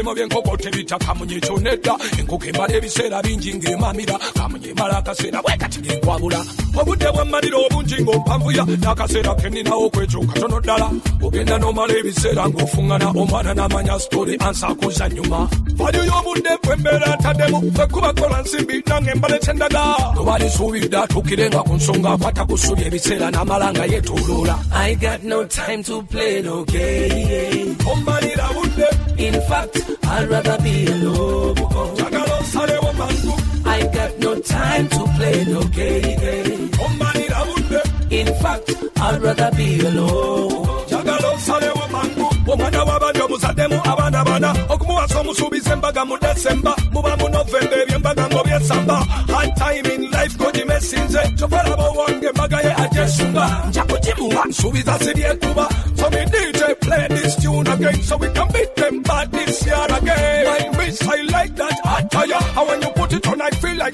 [0.06, 1.98] bulise bikolemo byenkoko tebita kamunye kyonedda.
[2.20, 4.20] Enkoko emala ebiseera bingi ng'emamira.
[4.36, 6.46] Kamunye emala akaseera bwekati ng'enkwabula
[6.78, 10.92] obudde bwemmalira obungi ng'ompanvuya n'akaseera keninawo kwekyo katono ddala.
[11.24, 15.50] Ogenda n'omala ebiseera ng'ofuŋŋana omwana n'amanya sitori ansaakuza nnyuma.
[15.76, 19.84] Valyu y'obudde bwembeera ntaddemu ffe kubakola nsimbi nange embala ekyendaga
[20.20, 24.56] obalisuubidde atuukirenga ku nsonga akwata ku ssubi ebiseera n'amala nga yeetooloola.
[24.74, 27.76] I got no time to play no game.
[29.18, 31.58] In fact, I'd rather be alone.
[33.68, 36.72] I got no time to play no game.
[38.12, 40.66] In fact, I'd rather be alone.
[42.56, 48.44] omwana w'abandi omuzaddemu abaana bana okumuwasa omusuubiza embaga mu desemba muba mu novemba ebyembaga ngo
[48.48, 48.98] byesamba
[49.34, 53.84] hard time in life godimesinze kyovalaba owange embaga ye ajesunga nja
[54.50, 58.65] nsuubiza siryekuba so me dj play this tune again so we can beat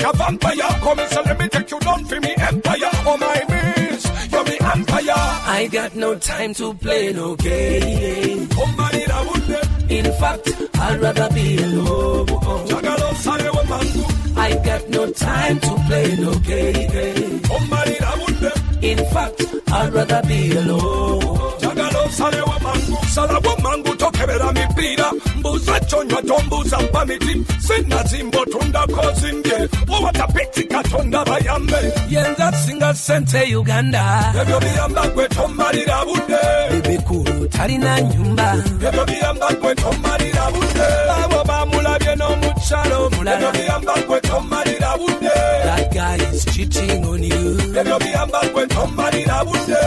[0.02, 3.18] like a vampire come and so let me take you down for me empire oh
[3.18, 5.14] my miss you're me empire
[5.61, 8.49] I got no time to play no game.
[8.49, 10.49] Somebody that would let In fact,
[10.80, 12.28] I'd rather be alone.
[12.28, 17.44] Jagalo sare wa I got no time to play no game.
[17.44, 21.40] Somebody that would let In fact, I'd rather be alone.
[22.18, 25.12] Sale wa mangu sala wa mangu tokebera mipira.
[25.40, 27.44] Mbuza chonywa tombuza mpamiti.
[27.60, 31.94] Sina zimbo tunda kozinge owatapiti katonda bayambe.
[32.10, 34.34] Yenza singa sente uganda.
[34.42, 38.56] Ebyo biyamba gwe tomalira budde bikulu talina nyumba.
[38.88, 40.88] Ebyo biyamba gwe tomalira budde
[41.24, 47.58] abo bamulabye n'omukyalo ebyo biyamba gwe tomalira budde that guy is cheating on you.
[47.80, 49.78] Ebyo biyamba gwe tomalira budde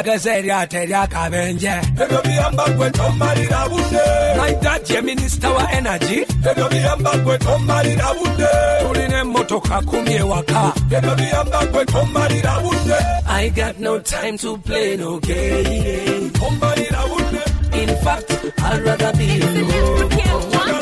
[0.00, 4.04] budde eryato eryakabenje ebyo biyamba gwe tomalira budde
[4.38, 6.24] my dad minisita wa energy.
[6.50, 8.48] Ebyo biyamba gwe tomalira budde
[8.82, 12.96] tulina emmotoka kumi ewaka ebyo biyamba gwe tomalira budde
[13.26, 16.30] I got no time to play no game.
[16.30, 17.42] tomalira budde
[17.82, 20.81] In fact, I'd rather be alone.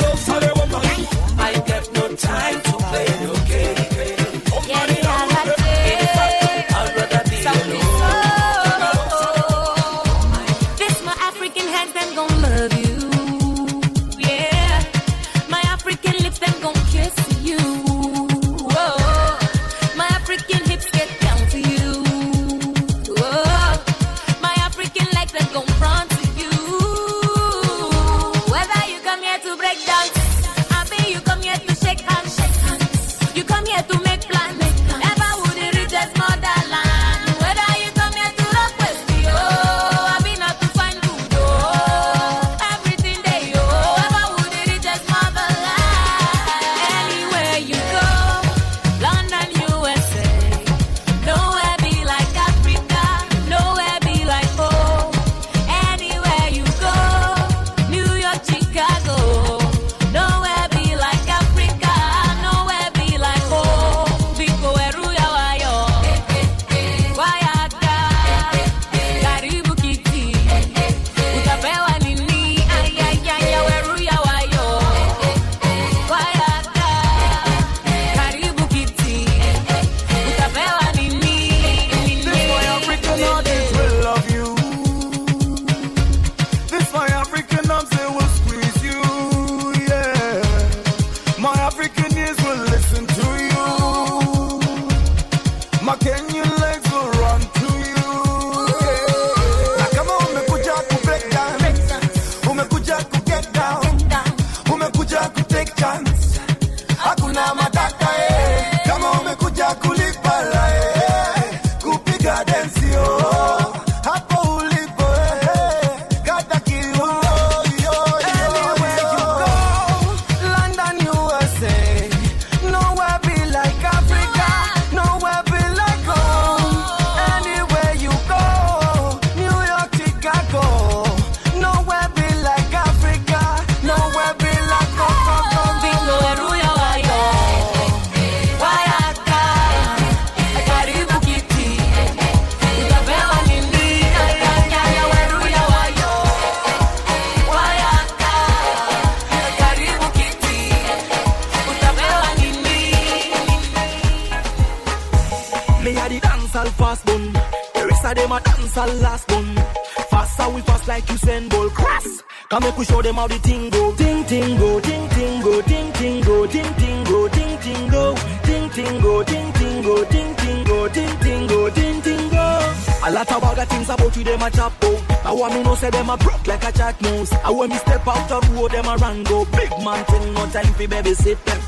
[174.21, 175.23] You them a chop out.
[175.23, 177.31] Now what me no say them a broke like a chat mouse.
[177.31, 179.45] And when me step out the road them a run go.
[179.45, 181.61] Big man thing no time fi baby sit them.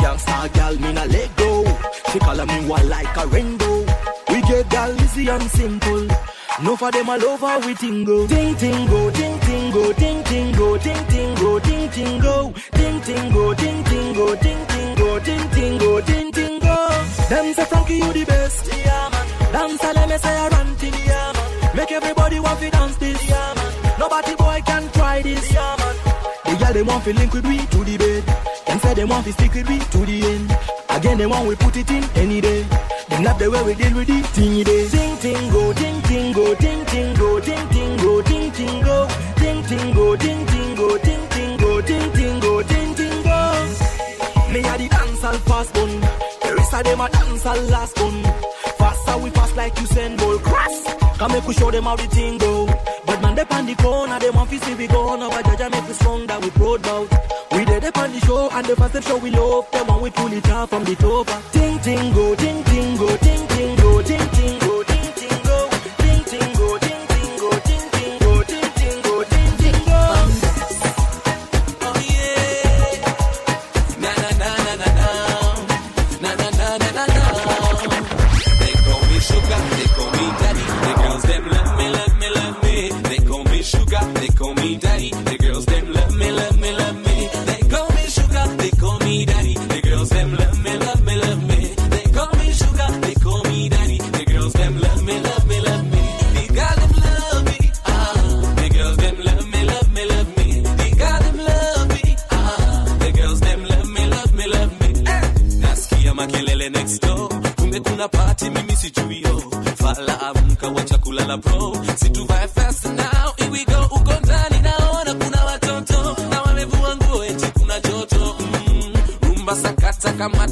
[0.00, 1.64] Youngster girl, me na let go.
[2.12, 3.80] She call me one like a rainbow.
[4.28, 6.06] We get girl easy and simple.
[6.62, 8.26] No for them a love how we tingle.
[8.28, 12.50] Ting ting go, ting ting go, ting ting go, ting ting go, ting ting go,
[12.50, 16.76] ting ting go, ting ting go, ting ting go, ting ting go, ting ting go.
[17.28, 18.66] Them say Frankie you the best.
[18.84, 19.78] Yeah man.
[19.78, 20.76] Say let me say I run
[21.74, 23.28] Make everybody want to dance this.
[23.28, 23.98] Yeah, man.
[23.98, 25.52] Nobody boy can try this.
[25.52, 25.96] Yeah, man.
[26.44, 28.24] The girl they want to link with we to the bed.
[28.66, 30.56] Them say they want to stick with we to the end.
[30.90, 32.62] Again they want we put it in any day.
[33.08, 34.88] Them love the way we deal with the thing day.
[34.88, 39.06] Ting ting go, ting ting go, ting ting go, ting ting go, ting ting go,
[39.06, 43.38] ting ting go, ting ting go, ting ting go, ting ting go, ting ting go.
[44.52, 45.90] Me a the dancehall fast bun.
[46.42, 48.22] The rest of them a dancehall last bun.
[48.78, 50.19] Faster we fast like you send.
[51.20, 52.64] Come make we show them how the thing go.
[53.04, 55.86] But man, they on the corner, they want to see we go over judge make
[55.86, 57.12] we strong that we proud bout.
[57.52, 60.10] We did up on the show and the first show we love them when we
[60.12, 61.26] pull it out from the top.
[61.52, 62.64] Ting ting go, ting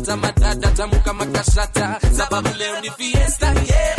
[0.08, 3.97] kamata madada tamu kama kashata, sababu leo ni fiesta yeah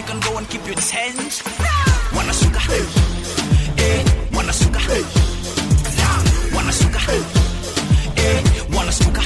[0.00, 1.34] you can go and keep your change
[2.16, 2.60] wanashuka
[3.76, 4.04] eh
[4.36, 4.80] wanashuka
[6.56, 7.00] wanashuka
[8.16, 8.38] eh
[8.76, 9.20] wanashuka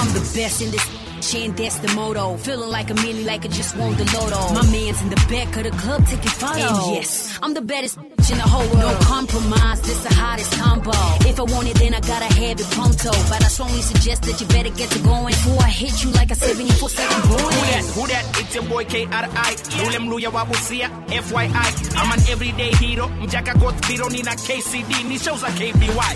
[0.00, 0.86] I'm the best in this
[1.20, 2.36] chain, that's the motto.
[2.38, 4.54] Feeling like a million, like I just won the lotto.
[4.54, 6.62] My man's in the back of the club taking photos.
[6.62, 7.97] And yes, I'm the baddest
[8.28, 9.00] bitch in the whole world.
[9.00, 10.90] No compromise, this the hottest combo.
[11.28, 13.10] If I want it, then I gotta have it pronto.
[13.28, 16.30] But I strongly suggest that you better get to going before I hit you like
[16.30, 17.54] a 74 second Who point.
[17.54, 17.84] that?
[17.94, 18.24] Who that?
[18.40, 19.50] It's your boy KRI.
[19.78, 21.96] Yule mluya wa Busia, FYI.
[21.96, 23.08] I'm an everyday hero.
[23.20, 25.04] Mjaka got zero, nina KCD.
[25.08, 26.14] Ni shows za KBY.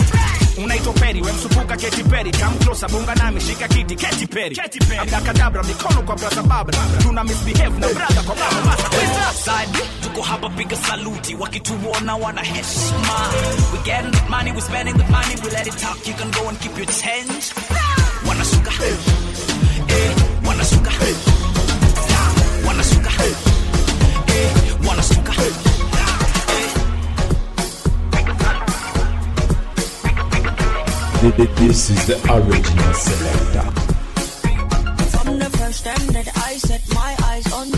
[0.62, 2.30] Unaitwa Peri, we msupuka Katy Perry.
[2.32, 4.56] Come closer, bunga nami, shika kiti, Katy Perry.
[4.98, 6.78] Abrakadabra, mikono kwa brother Babla.
[7.02, 9.32] Tuna misbehave na brother kwa baba masa.
[9.32, 9.91] Side tuko
[10.23, 13.19] hapa piga saluti wakituona wana heshima.
[13.73, 16.49] We getting the money we spending the money we let it talk you can go
[16.49, 17.53] and keep your change.
[18.28, 18.70] Wanashuka
[19.89, 20.12] eh
[20.47, 20.90] wanashuka
[22.66, 25.32] wanashuka eh wanashuka
[31.57, 33.70] This is the original selector.
[35.11, 37.70] From the first time that I set my eyes on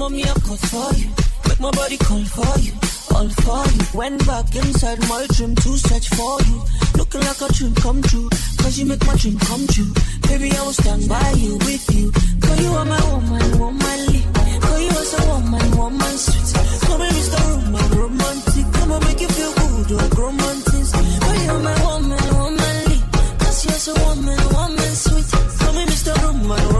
[0.00, 1.08] mommy, I cut for you.
[1.46, 2.72] Make my body call for you,
[3.14, 3.82] all for you.
[3.98, 6.56] Went back inside my dream to search for you.
[6.96, 8.28] Looking like a dream come true,
[8.60, 9.92] cause you make my dream come true.
[10.26, 12.06] Baby, I will stand by you, with you.
[12.40, 14.22] Cause you are my woman, womanly.
[14.64, 16.48] Cause you are so woman, woman sweet.
[16.86, 17.40] Come and Mr.
[17.50, 18.66] Roman, romantic.
[18.72, 20.84] Come on make you feel good, or romantic.
[21.20, 22.98] Cause you are my woman, womanly.
[23.42, 25.28] Cause you are so woman, woman sweet.
[25.60, 26.12] Come and Mr.
[26.24, 26.79] Roman, romantic.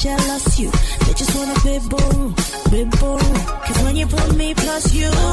[0.00, 0.70] jealous you.
[1.04, 2.34] They just want a be boo,
[2.70, 3.18] be boo.
[3.18, 5.29] Cause when you put me plus you.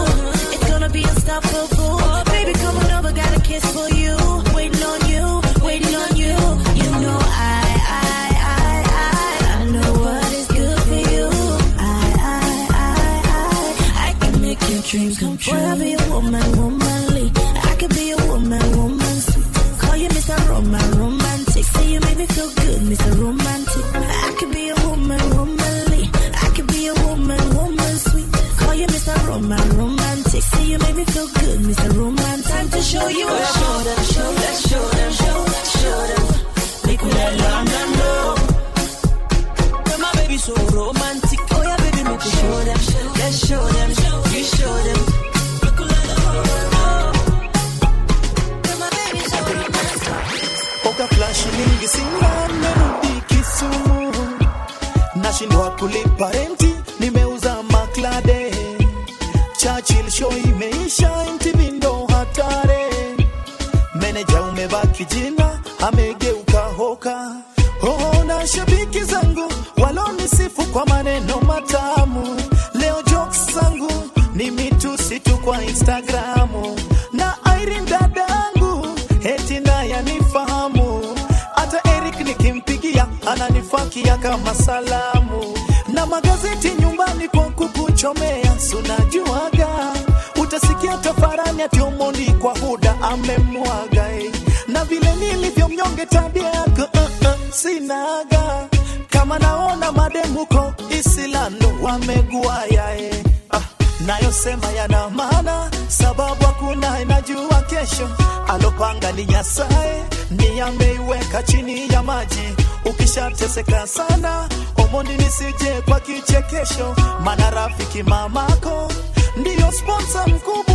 [113.37, 118.91] niliteseka sana, Omondi nisije kwa kichekesho, mana rafiki mamako.
[119.37, 120.66] Ndiyo sponsor mkubwa.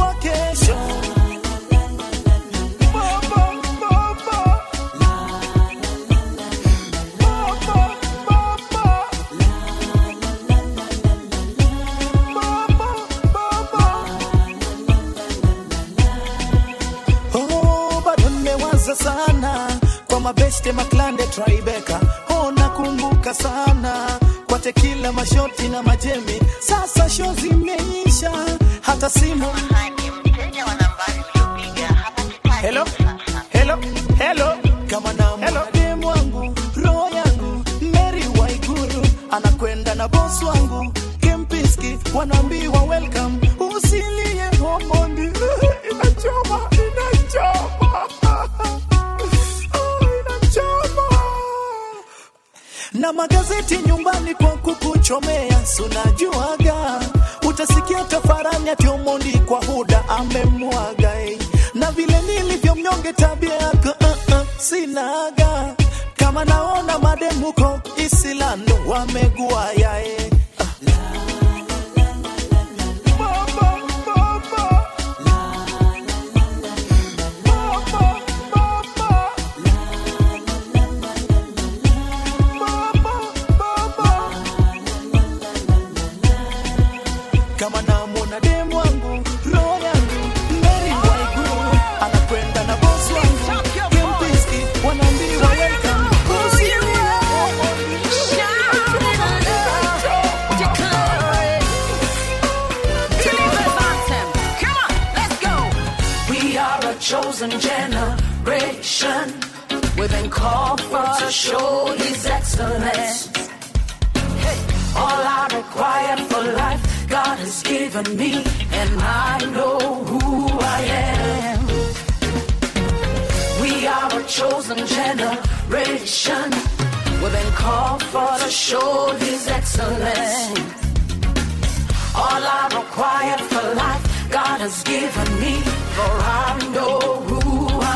[134.62, 135.54] has given me.
[135.96, 136.14] For
[136.46, 136.98] I know
[137.28, 137.40] who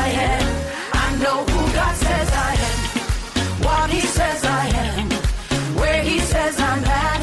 [0.03, 0.47] I am.
[1.05, 2.79] I know who God says I am.
[3.65, 5.07] What He says I am.
[5.79, 7.21] Where He says I'm at.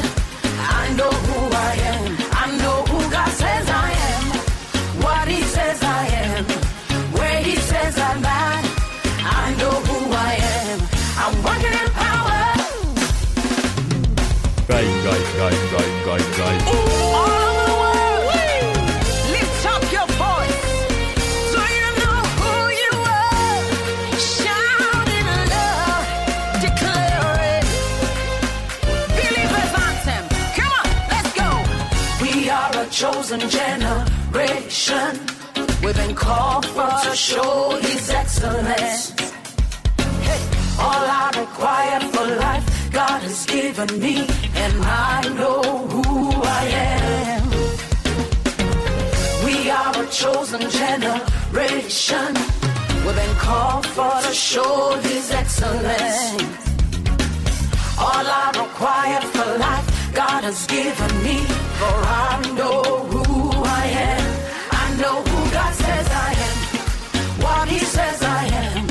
[0.79, 1.39] I know who
[1.69, 2.05] I am.
[2.43, 4.25] I know who God says I am.
[5.05, 6.43] What He says I am.
[7.17, 8.63] Where He says I'm at.
[9.43, 9.97] I know who
[10.29, 10.77] I am.
[11.23, 12.41] I'm working in power.
[14.69, 16.84] Geil, geil, geil, geil, geil, geil.
[36.25, 39.13] call for to show His excellence.
[40.27, 40.43] Hey,
[40.85, 44.15] all I require for life, God has given me,
[44.63, 45.61] and I know
[45.93, 46.05] who
[46.61, 46.63] I
[47.01, 47.45] am.
[49.45, 52.31] We are a chosen generation.
[53.03, 56.63] We've been called for to show His excellence.
[58.05, 59.87] All I require for life.
[60.15, 61.37] God has given me,
[61.79, 61.97] for
[62.27, 62.81] I know
[63.11, 64.25] who I am.
[64.71, 65.24] I know
[65.55, 68.84] God says I am, what He says I am.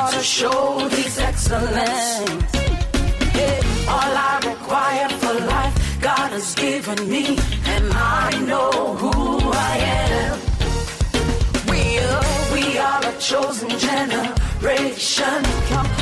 [0.00, 2.42] ought to show these excellence.
[3.94, 7.36] All I require for life, God has given me,
[7.74, 8.70] and I know
[9.00, 9.12] who
[9.68, 9.74] I
[10.08, 10.38] am.
[11.70, 12.24] We are,
[12.54, 15.40] we are a chosen generation.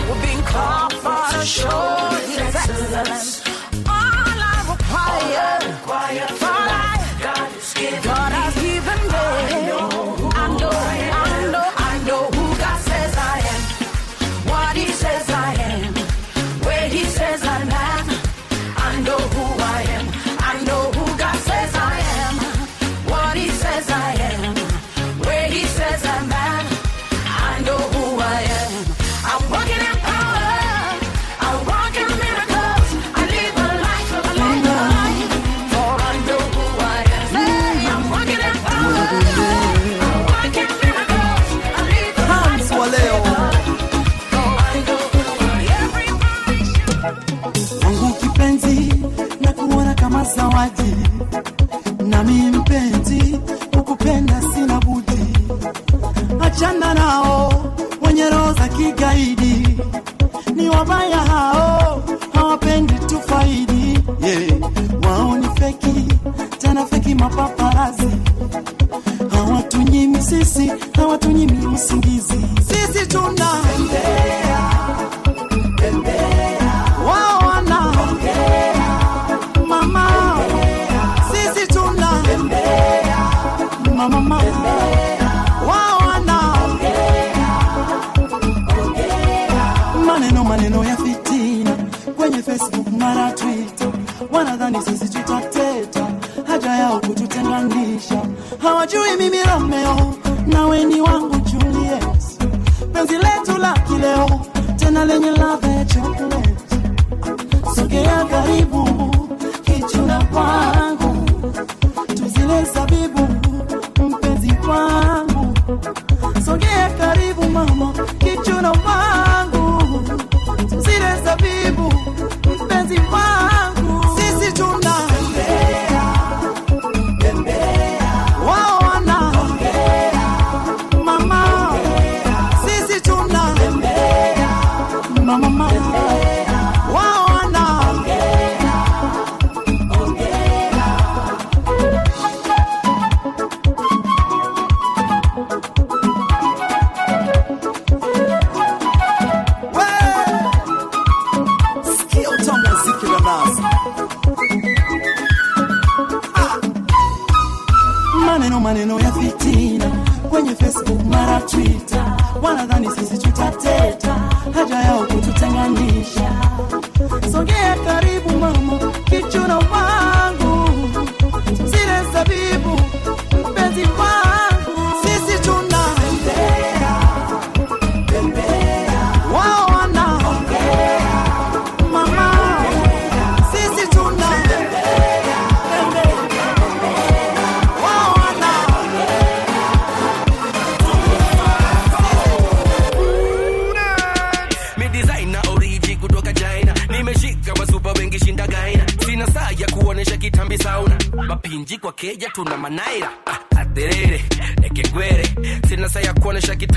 [0.08, 1.82] We're being called for to show
[2.18, 3.42] these excellence.
[3.96, 8.37] All I require, All I require for life, God has given me.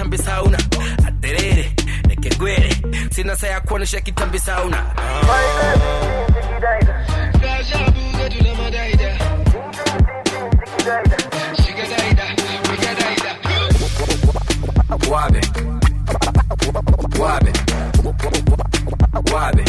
[0.01, 0.57] kitambisa una
[1.07, 1.71] aterere
[2.07, 2.75] nekengwere
[3.11, 4.85] sina saa kuonesha kitambisa una
[15.09, 15.41] Wabe.
[17.19, 17.51] Wabe.
[19.31, 19.63] Wabe.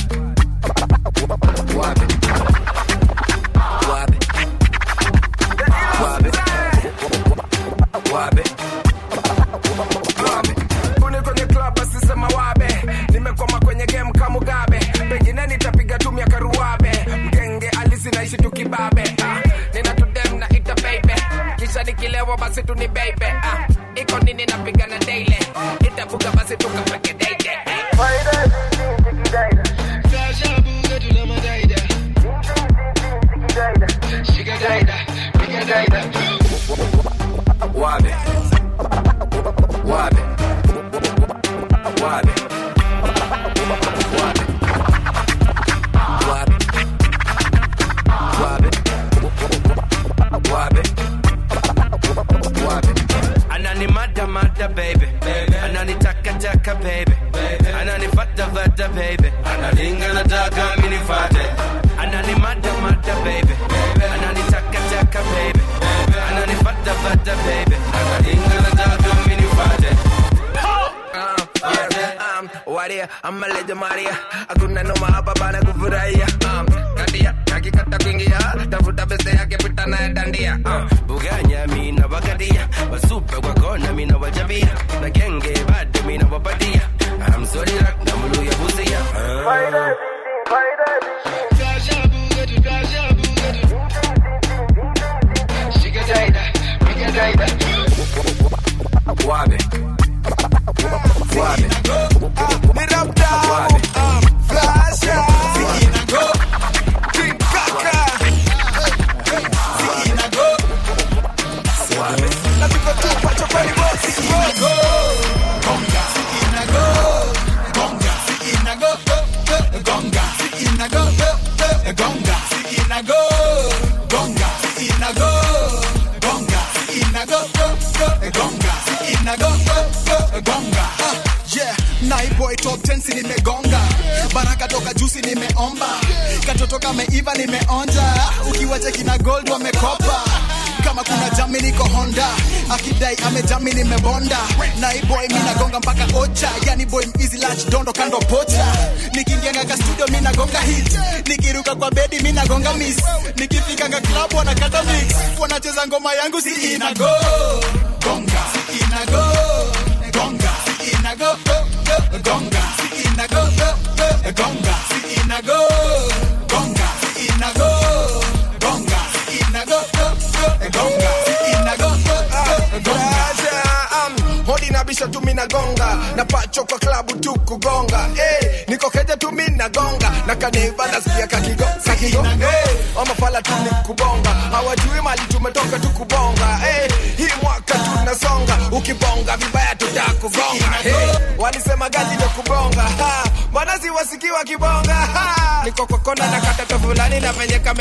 [1.74, 2.06] Wabe.
[3.88, 4.18] Wabe.
[6.00, 6.30] Wabe.
[8.12, 8.71] Wabe.
[22.32, 25.36] sawa basi tunibebe ah, iko nini napigana daily?
[25.80, 27.50] Itavuka basi tukapeke date
[27.96, 28.62] faida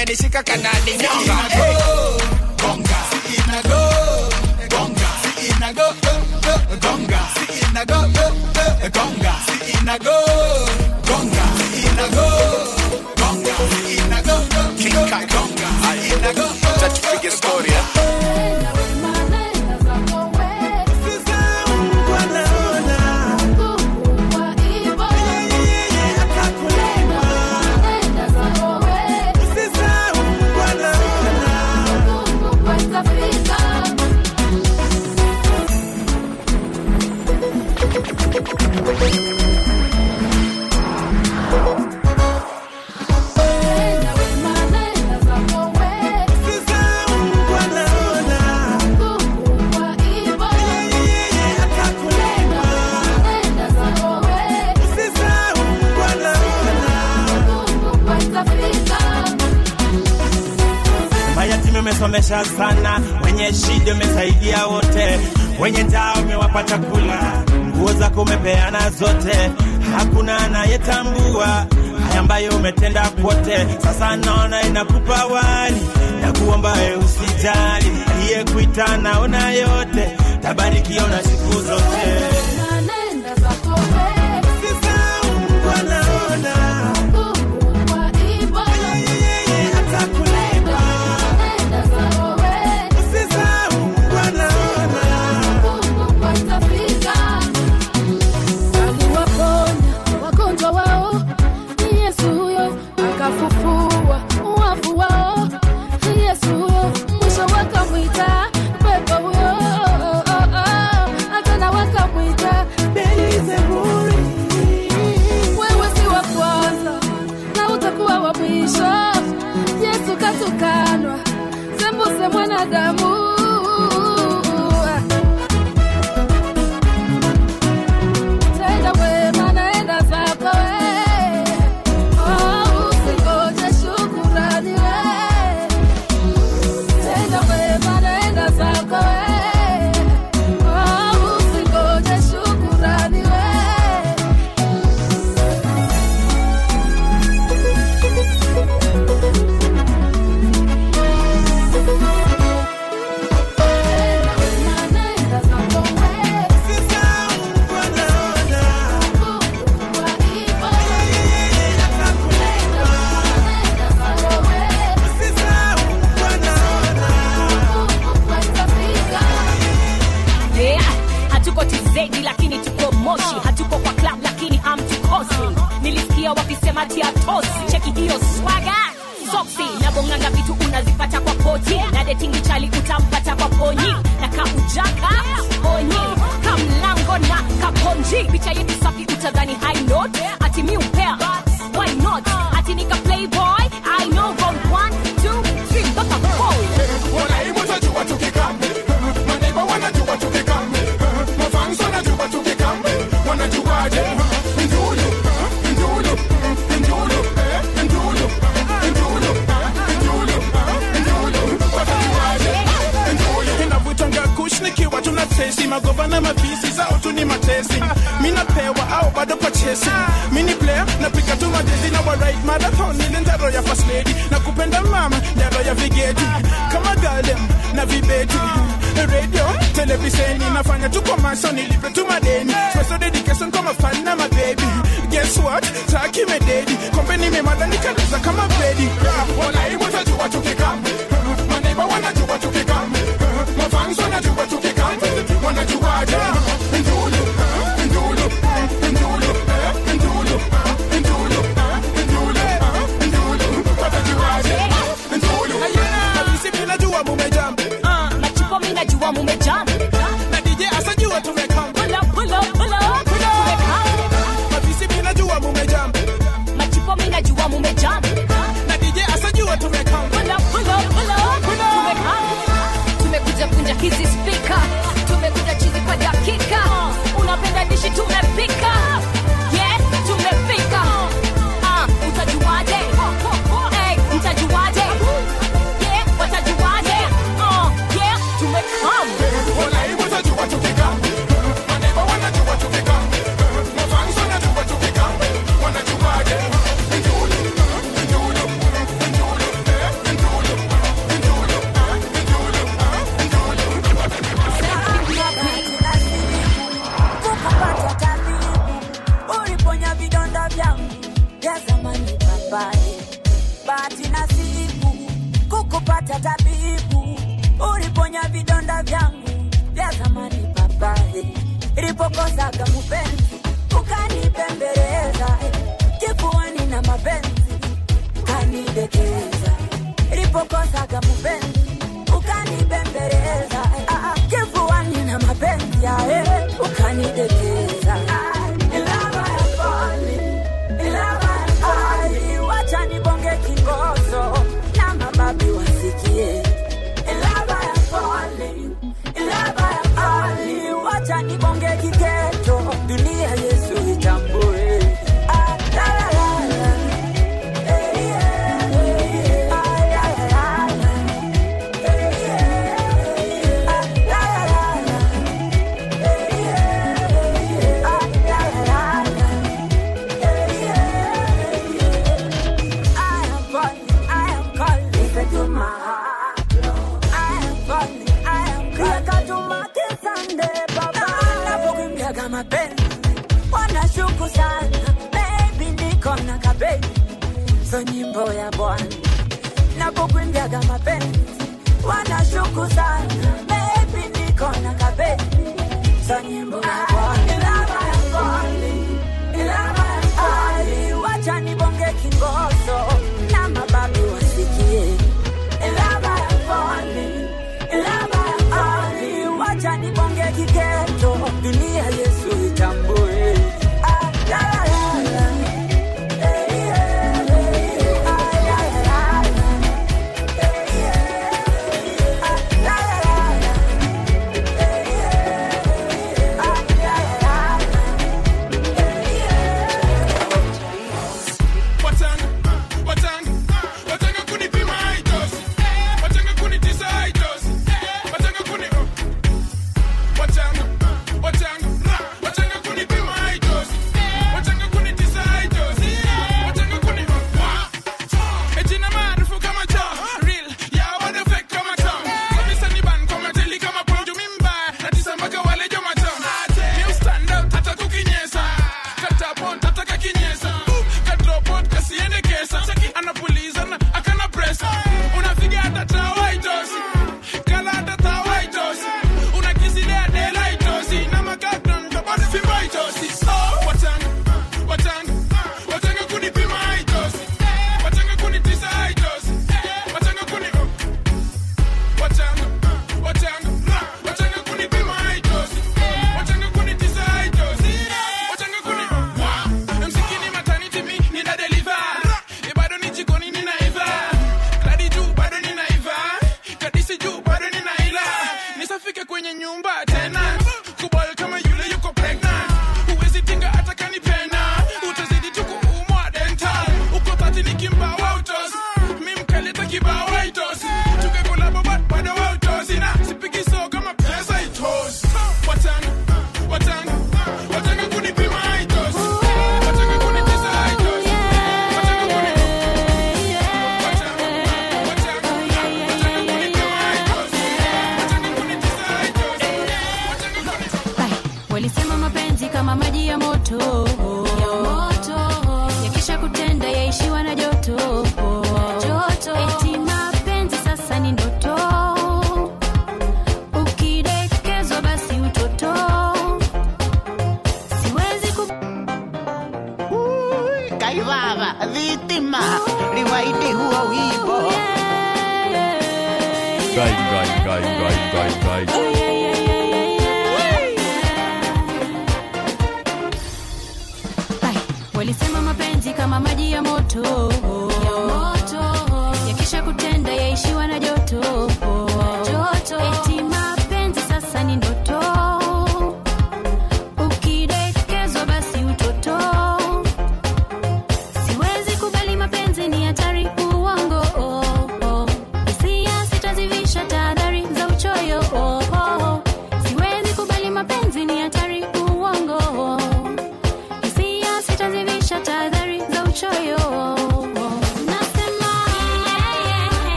[0.00, 1.69] medicine, can't deny the.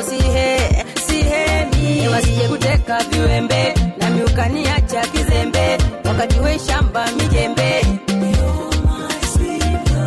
[0.00, 7.84] yako sihe sihemi, wasije kuteka viwembe na miukaniacha kizembe, wakati we shamba mijembe.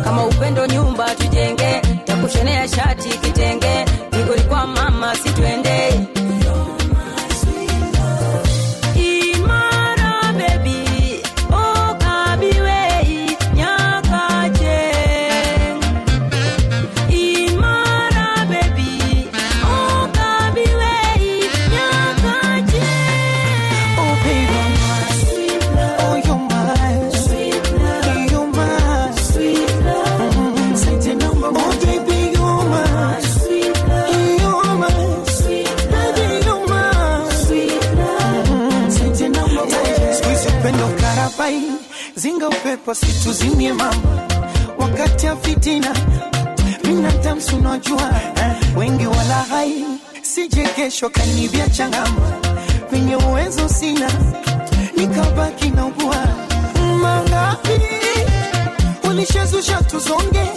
[0.04, 3.08] Kama upendo nyumba tujenge, takushenea shati
[42.86, 44.28] basi tuzimie mama,
[44.78, 45.96] wakati ya fitina
[46.84, 48.10] binadamu unajua.
[48.76, 49.84] Wengi wala hai
[50.22, 52.32] sije kesho kanivya changama
[52.92, 54.10] venye uwezo sina
[54.96, 56.26] nikabaki na ugua
[57.02, 57.80] mangapi
[59.10, 60.48] ulishazusha tuzonge.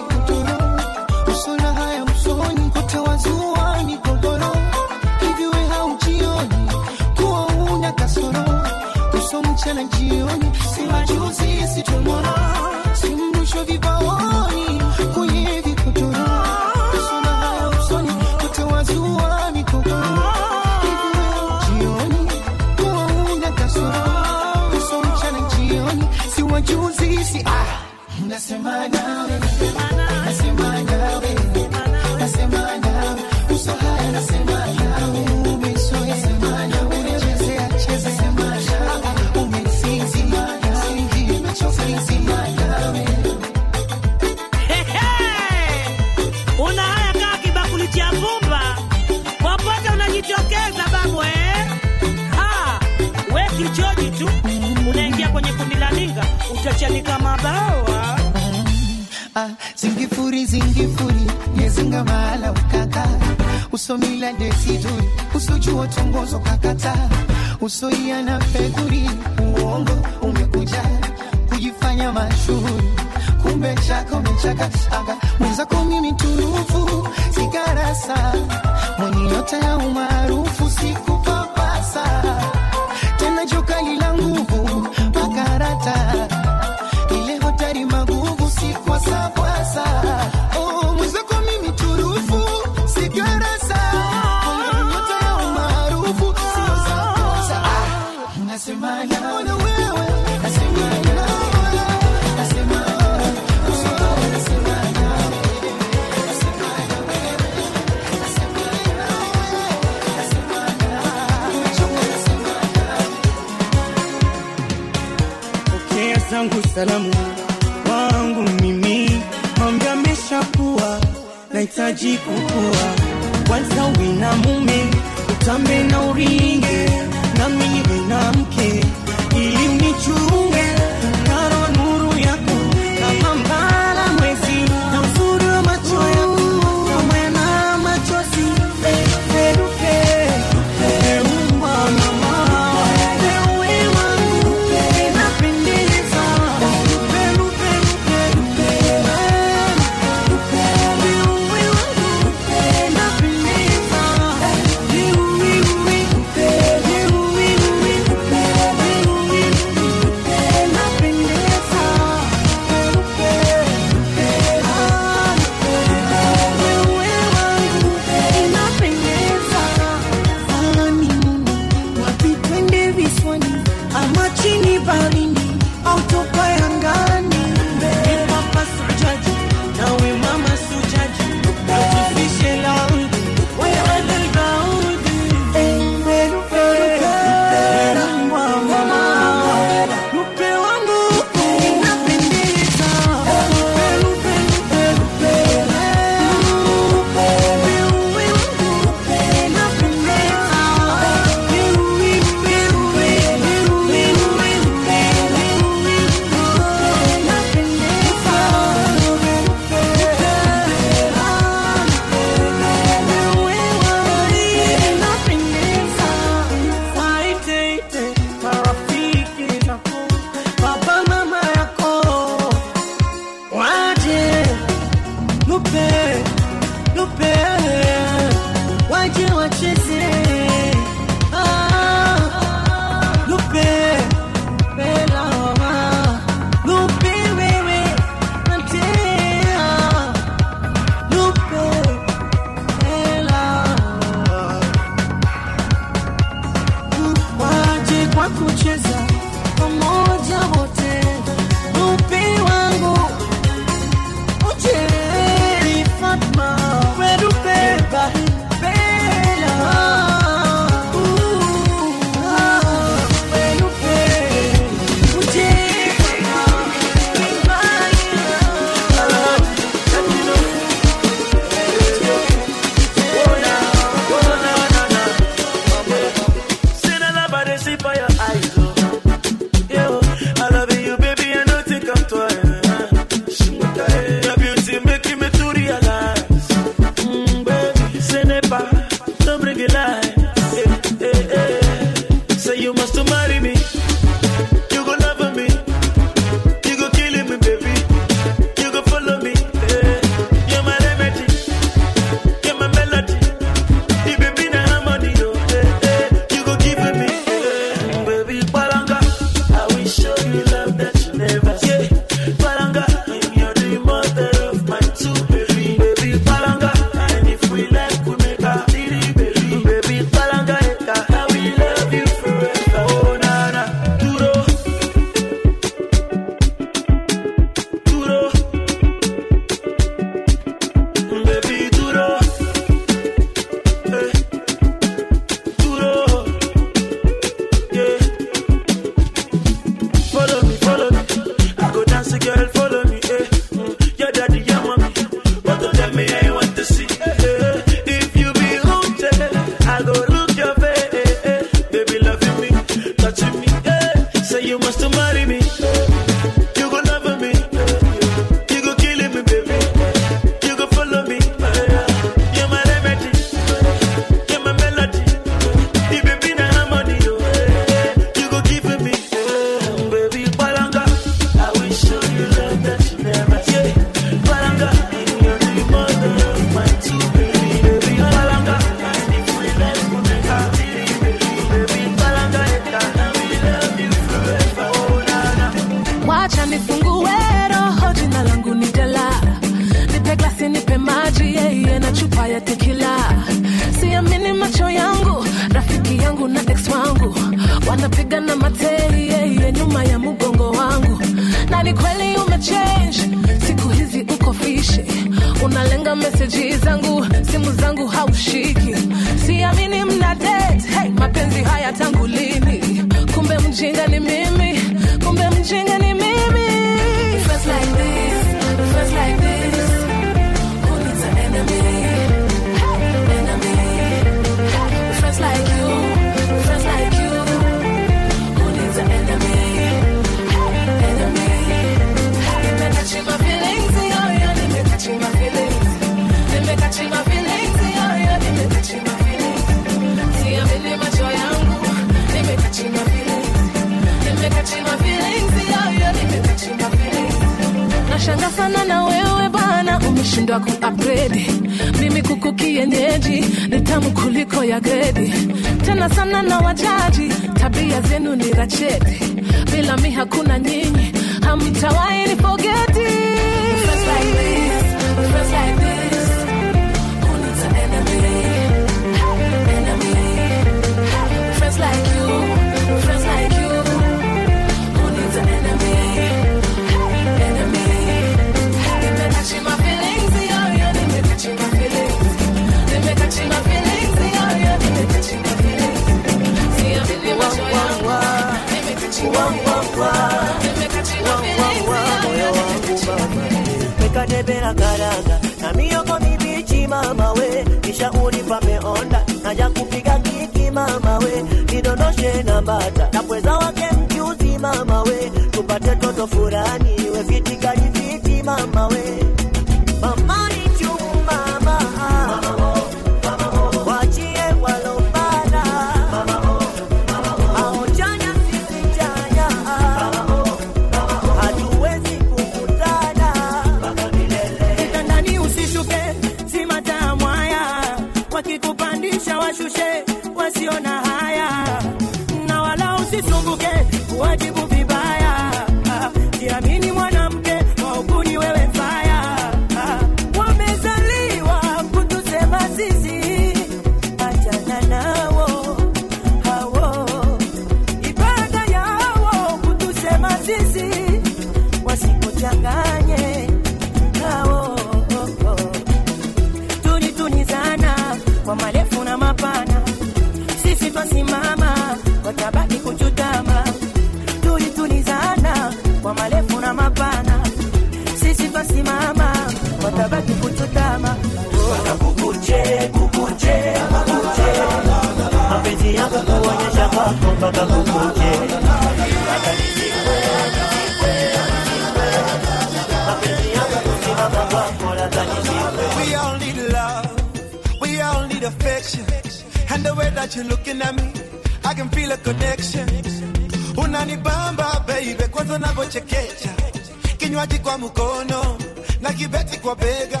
[599.48, 600.00] kwa bega.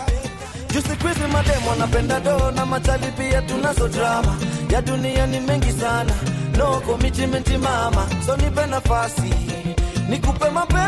[0.72, 0.80] Juu
[1.32, 4.36] mademo anapenda do na matali pia tunazo drama.
[4.70, 6.12] Ya dunia ni mengi sana.
[6.58, 8.06] No commitment mama.
[8.26, 9.34] So nipe nafasi.
[10.08, 10.87] Nikupe mapenzi.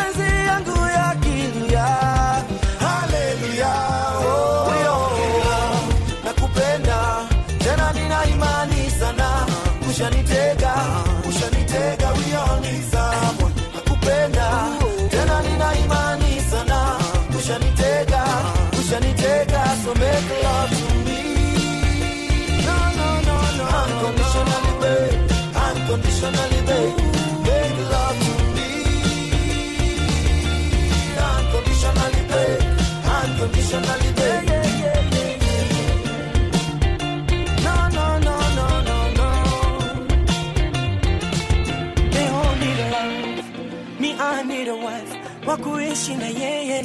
[45.46, 46.84] wakuishi na yeye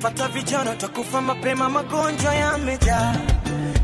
[0.00, 3.16] pata vijana takufa mapema, magonjwa yamejaa.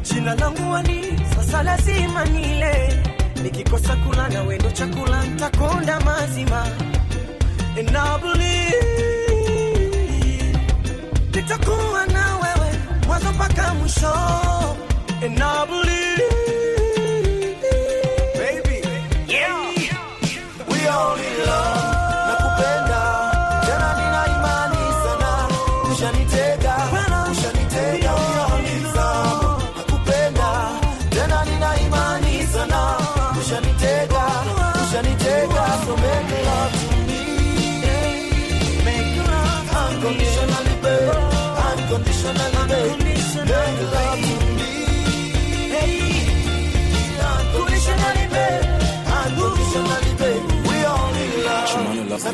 [0.03, 3.05] Jina langu wani sasa, lazima nile,
[3.43, 6.67] nikikosa kula na wendo chakula ntakonda mazima.
[7.79, 8.68] And I believe
[11.49, 12.73] nitakuwa na wewe
[13.07, 14.13] mwanzo mpaka mwisho.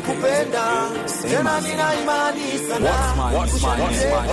[0.05, 0.65] Nakupenda.
[1.29, 2.93] Tena, nina imani sana,
[3.33, 4.25] ushanitega,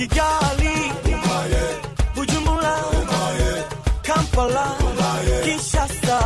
[0.00, 0.76] Kigali,
[2.16, 2.74] Bujumbura,
[4.02, 4.66] Kampala,
[5.44, 6.18] Kinshasa.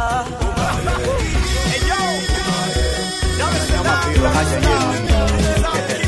[4.60, 6.03] nianze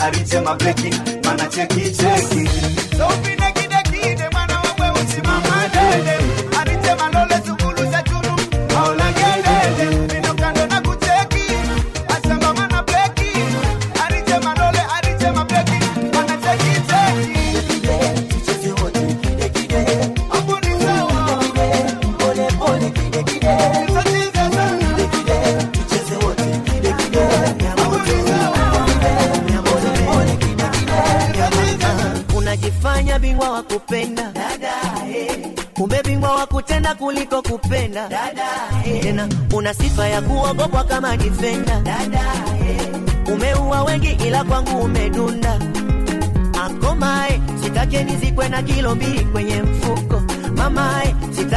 [0.00, 0.95] а ведь я могли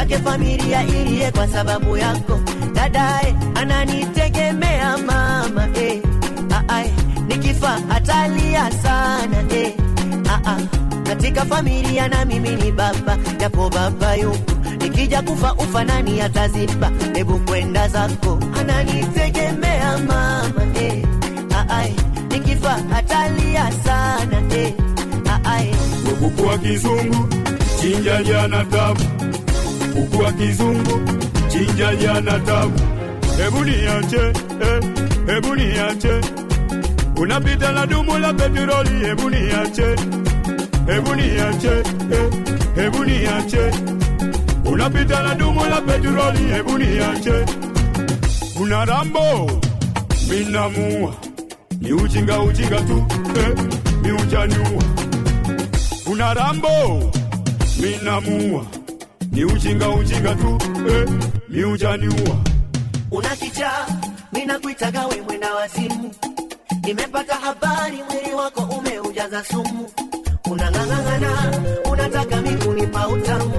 [0.10, 2.40] sitake familia iliye kwa sababu yako
[2.74, 6.02] dadae ananitegemea mama eh.
[6.70, 6.92] Aae,
[7.28, 9.74] nikifa atalia sana eh.
[10.30, 10.58] Aa,
[11.04, 17.40] katika familia na mimi ni baba japo baba yuko nikija kufa ufa nani ataziba hebu
[17.40, 21.04] kwenda zako ananitegemea mama eh.
[21.56, 21.94] Aae,
[22.32, 24.74] nikifa atalia sana eh.
[25.46, 25.76] Aae,
[26.20, 27.28] kuku wa kizungu
[27.82, 29.02] chinja jana tabu,
[29.94, 31.02] kuku wa kizungu
[31.48, 32.80] chinja jana tabu.
[33.38, 34.18] Hebu niache,
[34.62, 34.84] eh,
[35.28, 36.22] hebu niache,
[37.18, 39.06] unapita na dumu la petroli.
[39.06, 39.96] Hebu niache,
[40.88, 41.72] hebu niache,
[42.12, 42.30] eh,
[42.76, 43.72] hebu niache,
[44.66, 46.40] unapita na dumu la petroli.
[46.54, 47.46] Hebu niache,
[48.58, 49.52] kuna Rambo
[50.30, 51.14] minamua,
[51.82, 53.06] ni ujinga ujinga tu,
[53.40, 53.56] eh,
[54.02, 54.84] ni ujaniua
[56.06, 57.12] kuna Rambo
[57.80, 58.66] minamua,
[59.40, 60.58] ni ujinga ujinga tu
[60.90, 61.10] eh,
[61.50, 62.36] mi ujaniua.
[63.12, 63.88] Unakichaa
[64.34, 66.12] minakuitaga we mwenda wazimu
[66.84, 69.90] nimepata habari mwili wako umeujaza sumu.
[70.52, 71.32] Unang'ang'ang'ana
[71.92, 73.52] unataka mi kunipa utamu.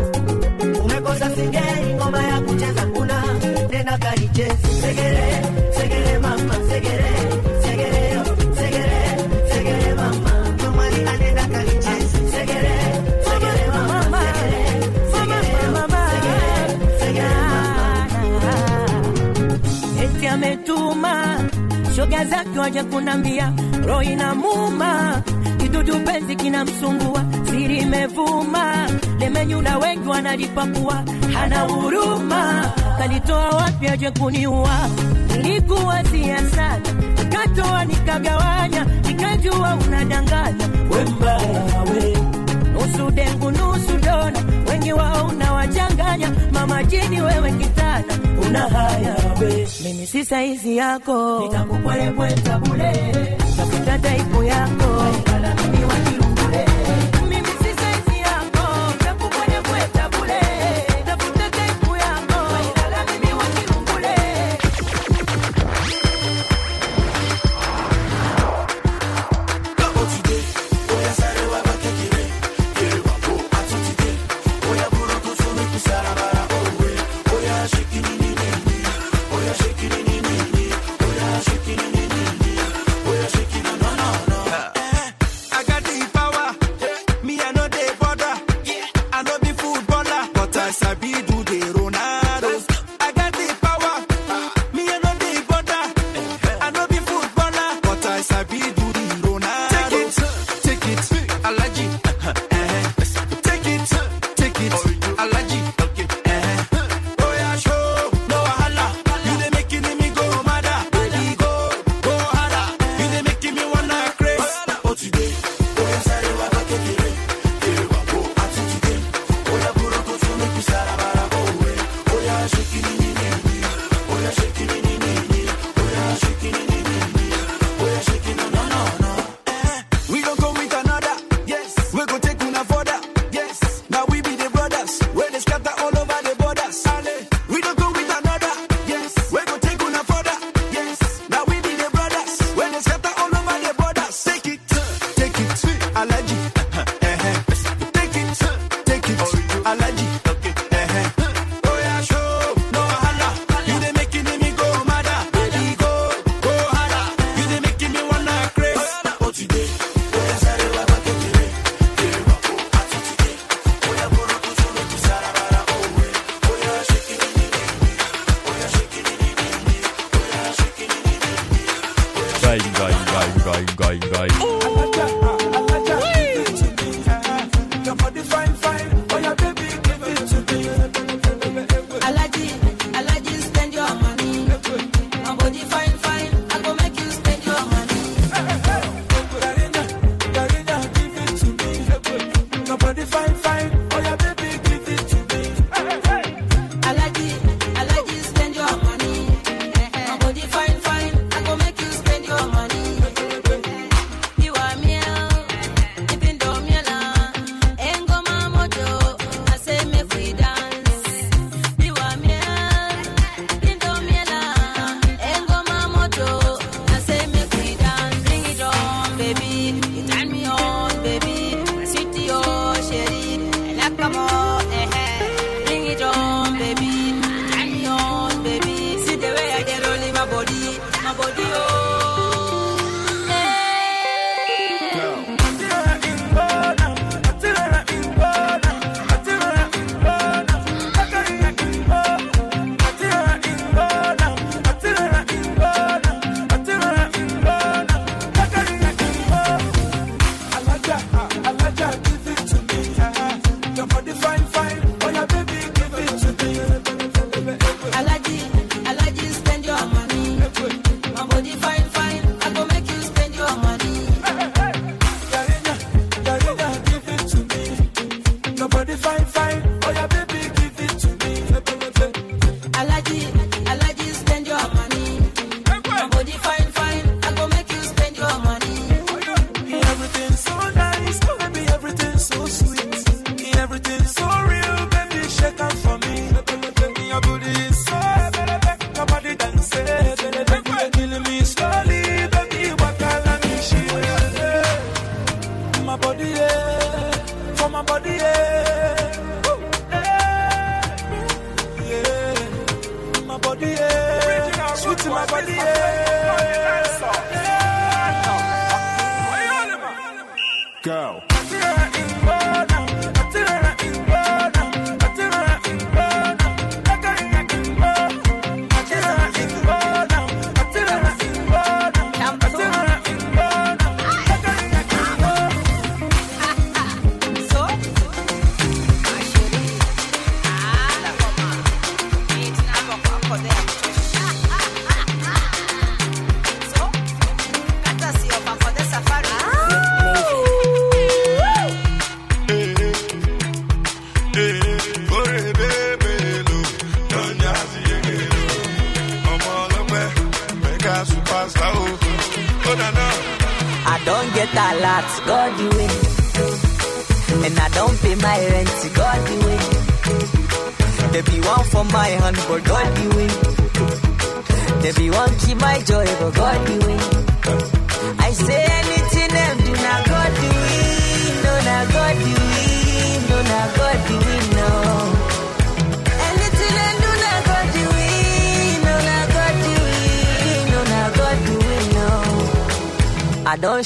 [0.84, 3.23] Umekosa singeli ngoma ya kucheza kuna
[3.70, 5.42] nena kanichezi segele
[22.20, 23.52] Tabia zake waja kunambia,
[23.86, 25.23] roho inamuma,
[25.58, 34.89] kidudu penzi kinamsumbua, siri imevuma, lemenyula wengi wanajipakua, hana huruma, kalitoa wapi aje kuniua?
[35.36, 36.78] Nilikuwa siasa
[37.18, 42.16] nikatoa nikagawanya, nikajua unadanganya, we mbaya we,
[42.73, 44.42] nusu dengu nusu dona
[44.92, 48.04] ukiwa unawachanganya mama jini, wewe kitana
[48.46, 52.92] una haya we, mimi si saizi yako, nitakupwepwe tabule
[53.56, 55.04] tafuta taipu yako.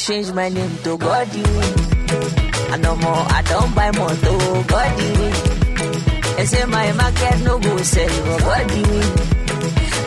[0.05, 1.73] Change my name to God the way.
[2.73, 4.34] I no more, I don't buy more to
[4.68, 5.33] God the way.
[6.36, 9.07] They say my market no go sell, but God the way.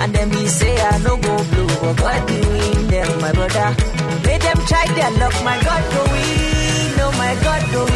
[0.01, 2.39] And then me say I no go blue, but God the
[2.91, 3.69] them, my brother.
[4.23, 7.86] Let them try their luck, my God go win, no my God go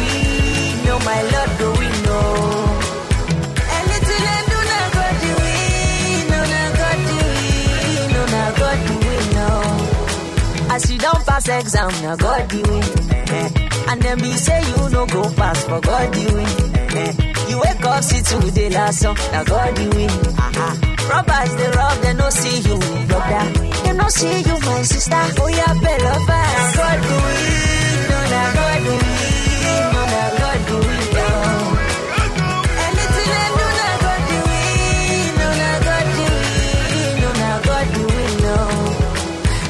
[11.02, 12.84] Don't pass exam, now God the win.
[13.90, 17.48] And then me say you no go pass, but God the win.
[17.50, 20.10] You wake up, see today last song, now God the win.
[20.10, 20.74] Uh-huh.
[21.10, 23.44] Robbers they rob, they no see you, brother.
[23.84, 25.22] They no see you, my sister.
[25.42, 26.76] Oh yeah, better fast.
[26.76, 31.08] God do it, no na God do it, no na God do it.
[31.18, 31.28] no.
[32.86, 36.26] Anything I do, na God do it, no na God do
[36.94, 38.56] it, no na God do it, no.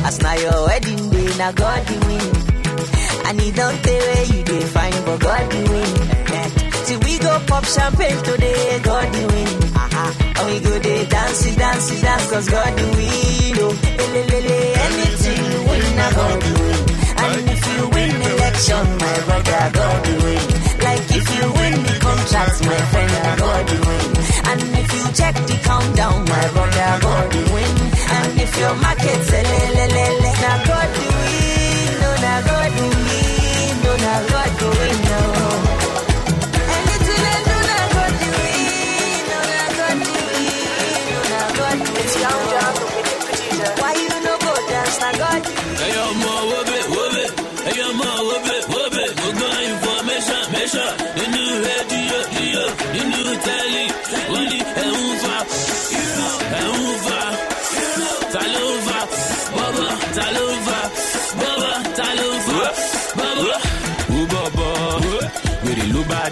[0.06, 1.01] As na your wedding
[1.32, 3.26] day, na God do it.
[3.26, 5.92] And he don't tell where you dey find, but God do win.
[6.32, 6.48] Eh.
[6.84, 9.48] See we go pop champagne today, God do win.
[9.74, 10.12] Uh-huh.
[10.38, 13.56] And we go dey dance, dance, dance, cause God do win.
[13.64, 16.80] Oh, elelele, anything you win, na God do it.
[17.22, 20.42] And if you win the election, my brother, God do win.
[20.82, 24.08] Like if you win the contract, my friend, God do win.
[24.50, 27.72] And if you check the countdown, my brother, God do win.
[28.16, 30.81] And if your market say le le le le, na God it.
[32.76, 33.84] Do it.
[33.84, 35.41] No, na God do it.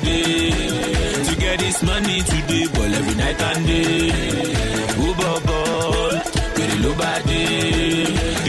[0.05, 0.19] Dé.
[1.27, 4.13] To get this money today, ball every night and day.
[5.01, 5.63] Wú bọ̀bọ̀,
[6.57, 7.43] wèrè ló bá dé.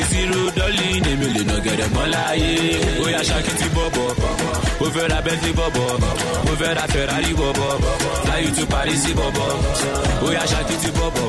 [0.02, 2.54] ìṣirò dọ́lì ní mi lè nà gẹ̀rẹ̀ mọ́ láyé.
[3.04, 4.08] ó yà ṣàkìtì bọ̀bọ̀
[4.84, 5.88] ó fẹ́ ra bẹ́ńtì bọ̀bọ̀
[6.50, 7.72] ó fẹ́ ra ferrari bọ̀bọ̀
[8.30, 9.50] láyé tó parí sí bọ̀bọ̀
[10.26, 11.28] ó yà ṣàkìtì bọ̀bọ̀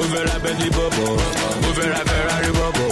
[0.00, 1.08] ó fẹ́ ra bẹ́ńtì bọ̀bọ̀
[1.66, 2.88] ó fẹ́ ra ferrari bọ̀bọ̀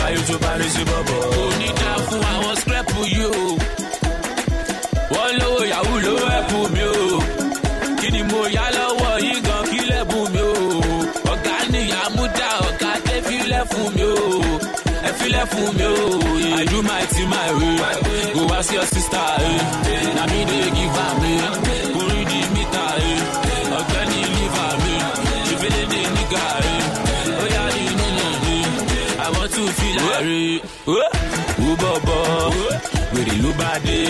[0.00, 1.20] láyé tó parí sí bọ̀bọ̀.
[1.44, 3.26] onídàá fún àwọn skẹ́pù yìí
[15.28, 17.76] ẹ filẹ̀ fún mi o i do my thing my way
[18.34, 20.14] go ask your sister eh.
[20.16, 21.40] na me dey give am eh.
[21.94, 23.78] go read the meter eh.
[23.78, 24.94] ọ̀gbẹ́ni liver mi
[25.48, 27.42] ṣèfẹ́lẹ́ dé nígà eh.
[27.42, 28.56] ó yá ní nílẹ̀ mi
[29.24, 30.62] i want to feel like
[31.60, 32.52] wú bọ̀bọ̀
[33.12, 34.00] wèrè ló bá dé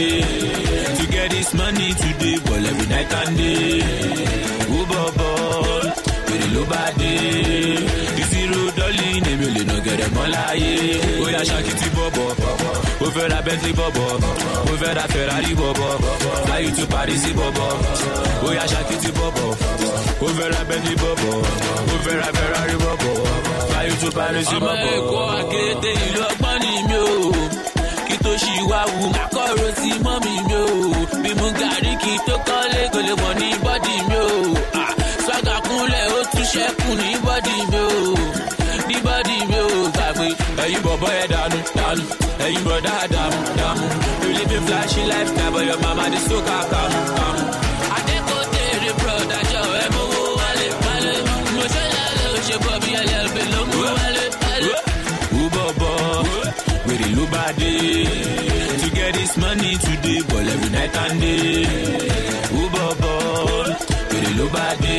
[0.96, 4.07] to get this money today ball every night and day
[11.38, 12.28] yà ṣàkìtì bọ̀bọ̀
[13.04, 14.06] ó fẹ́ ra bẹ́ńtì bọ̀bọ̀
[14.70, 15.90] ó fẹ́ ra ferrari bọ̀bọ̀
[16.50, 17.70] láyé tó paris bọ̀bọ̀
[18.46, 19.48] ó yà ṣàkìtì bọ̀bọ̀
[20.24, 21.32] ó fẹ́ ra bẹ́ńtì bọ̀bọ̀
[21.92, 23.14] ó fẹ́ ra ferrari bọ̀bọ̀
[23.72, 24.82] láyé tó paris ṣì wá má
[30.04, 30.17] mọ́mì
[42.48, 43.32] tell you, brother, Adam.
[43.32, 43.78] Adam,
[44.22, 47.40] You live a flashy lifestyle, but your mama the soca come, come.
[47.92, 48.00] I
[53.74, 54.84] you, a little bit.
[55.38, 55.92] Ubobo,
[56.86, 57.74] we the.
[58.80, 61.64] To get this money today, but every night and day.
[62.60, 63.14] Ubobo,
[64.10, 64.98] we the lubadi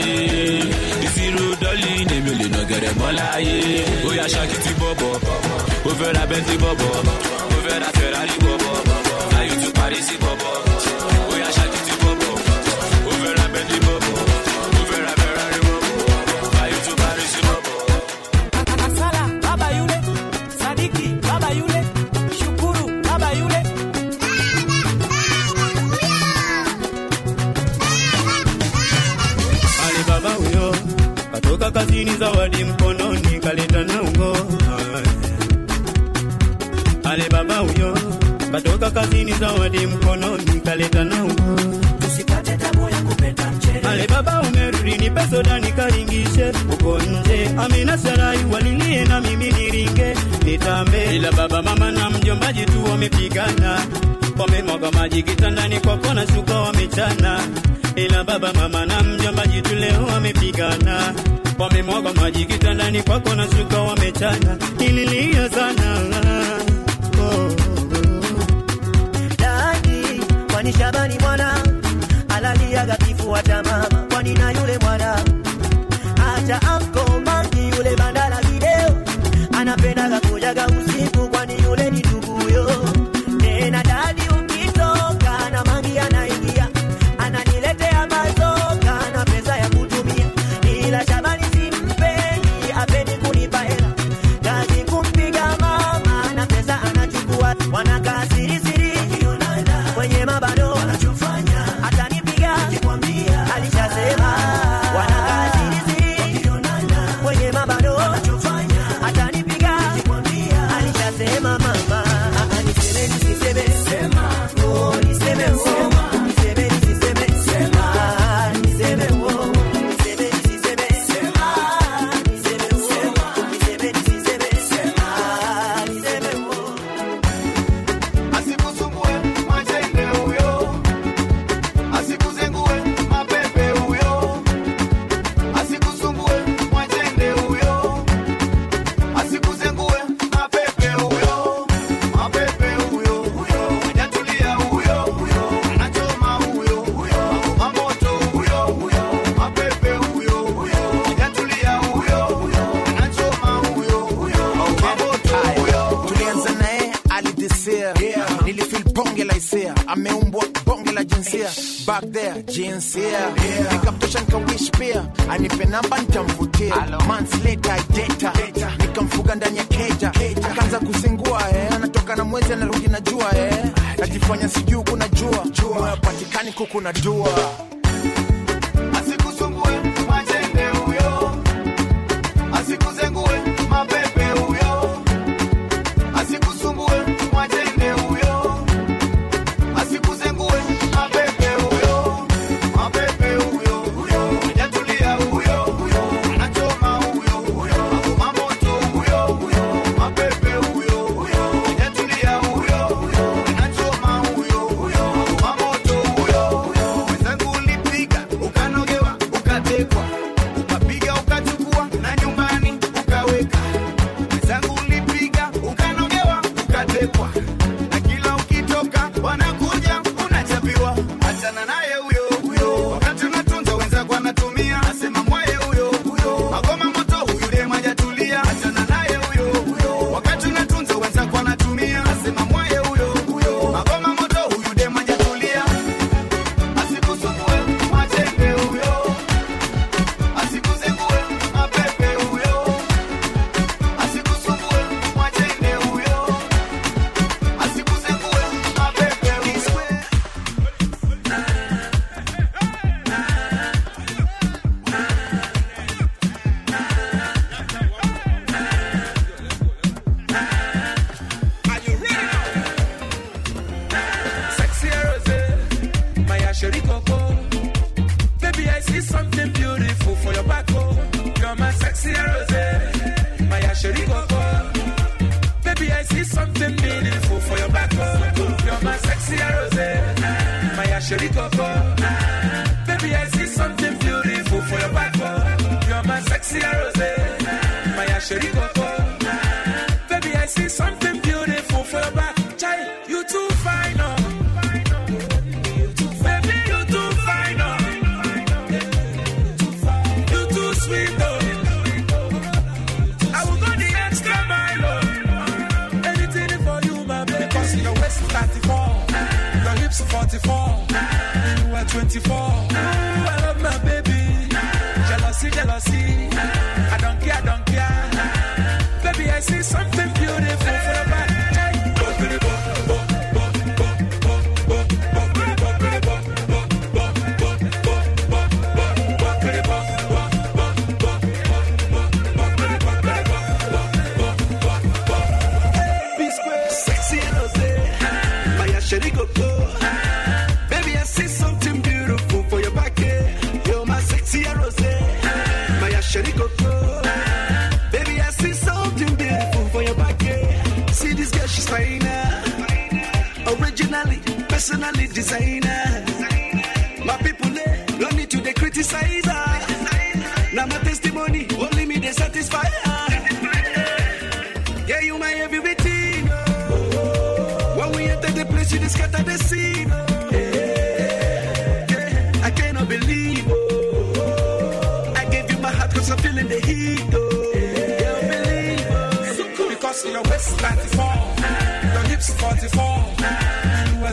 [1.06, 3.58] ìṣirò dọ́lì ní mi lè nà gẹ̀rẹ̀ mọ́ láàyè.
[4.08, 5.12] ó yà ṣáàkì tí bọ̀bọ̀
[5.90, 6.24] ó fẹ́ ra
[6.64, 7.39] bọ̀bọ̀.
[7.70, 8.89] Fera, Ferrari, Bobo.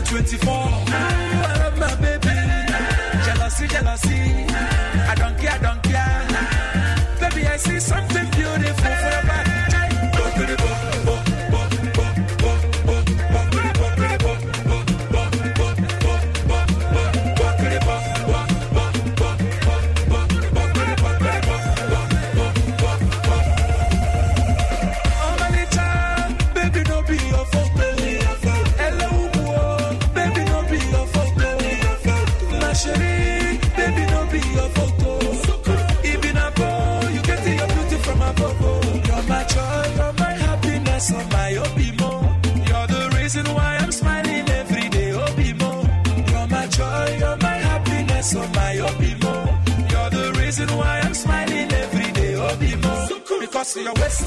[0.09, 1.26] 24.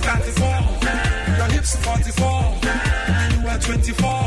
[0.02, 0.46] 34,
[1.36, 4.19] your hips 44, you are 24.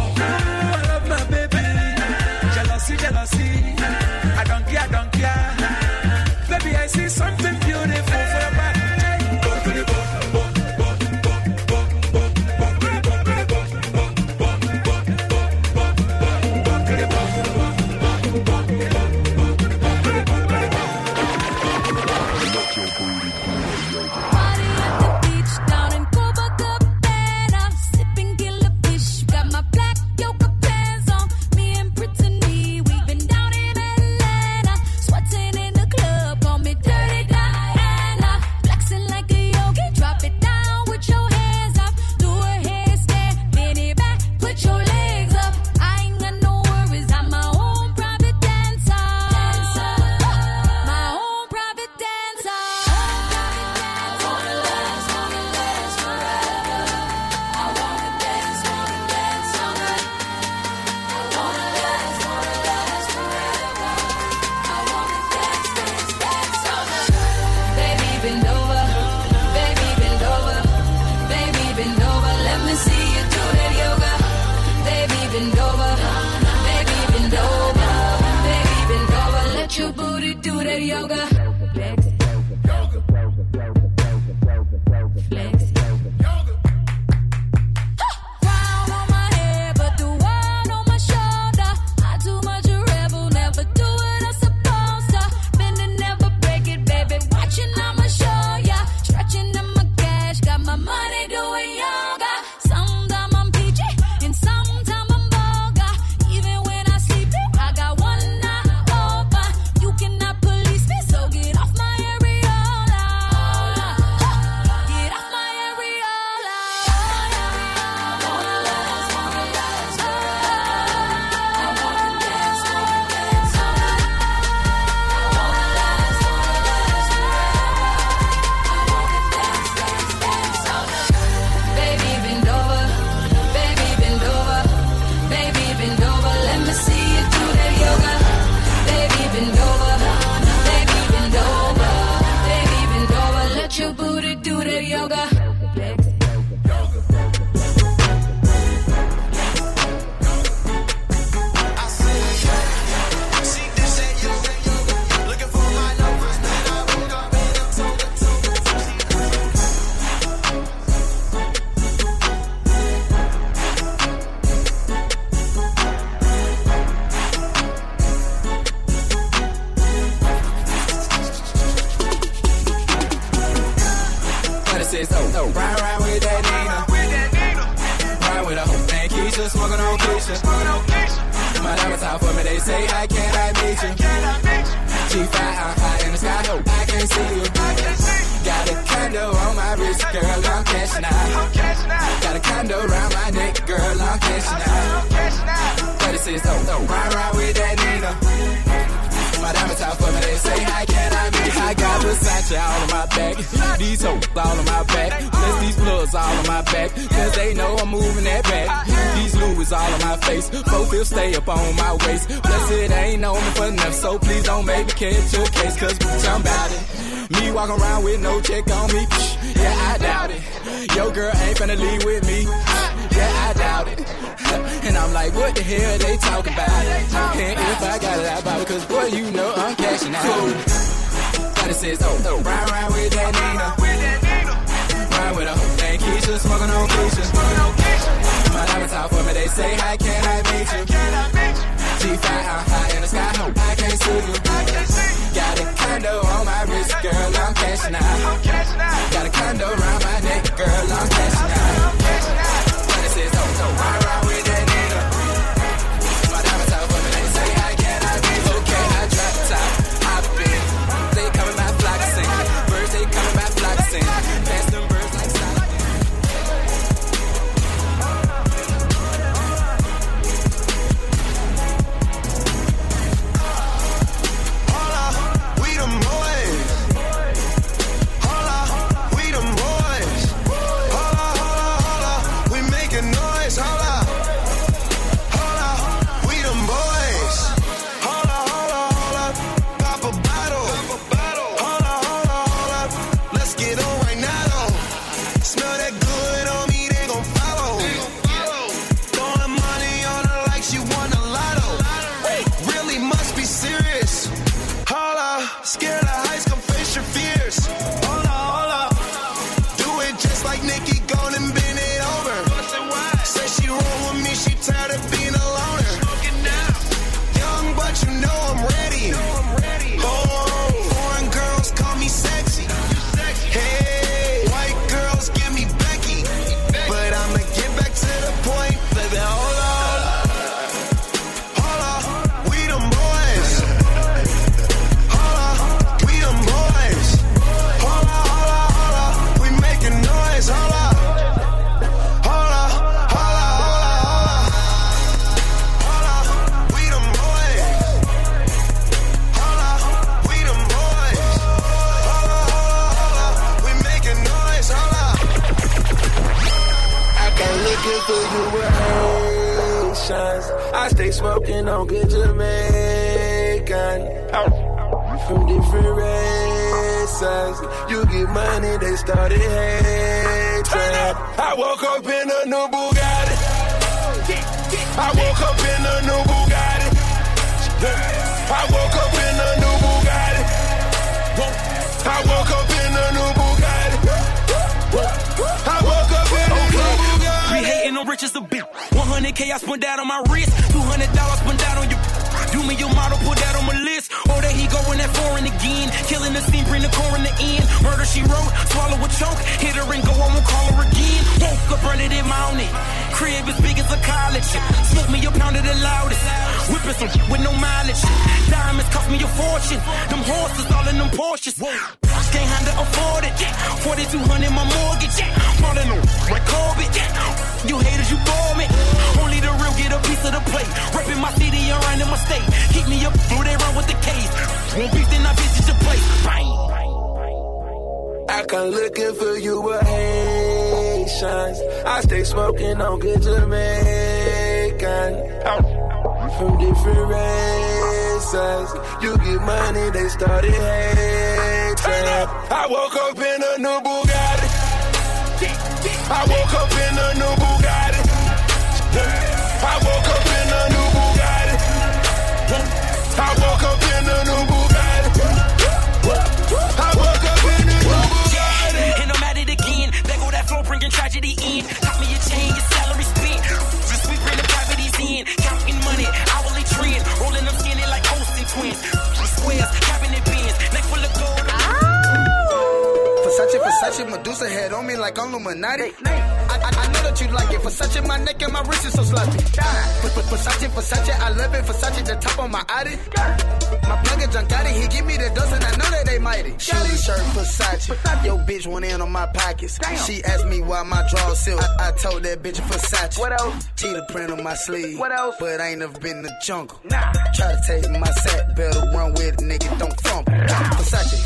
[494.54, 495.00] My sleeve.
[495.00, 495.36] What else?
[495.40, 496.80] But I ain't never been in the jungle.
[496.84, 497.12] Nah.
[497.34, 500.32] Try to take my sack, better run with it, nigga, don't fumble.
[500.78, 501.18] Versace,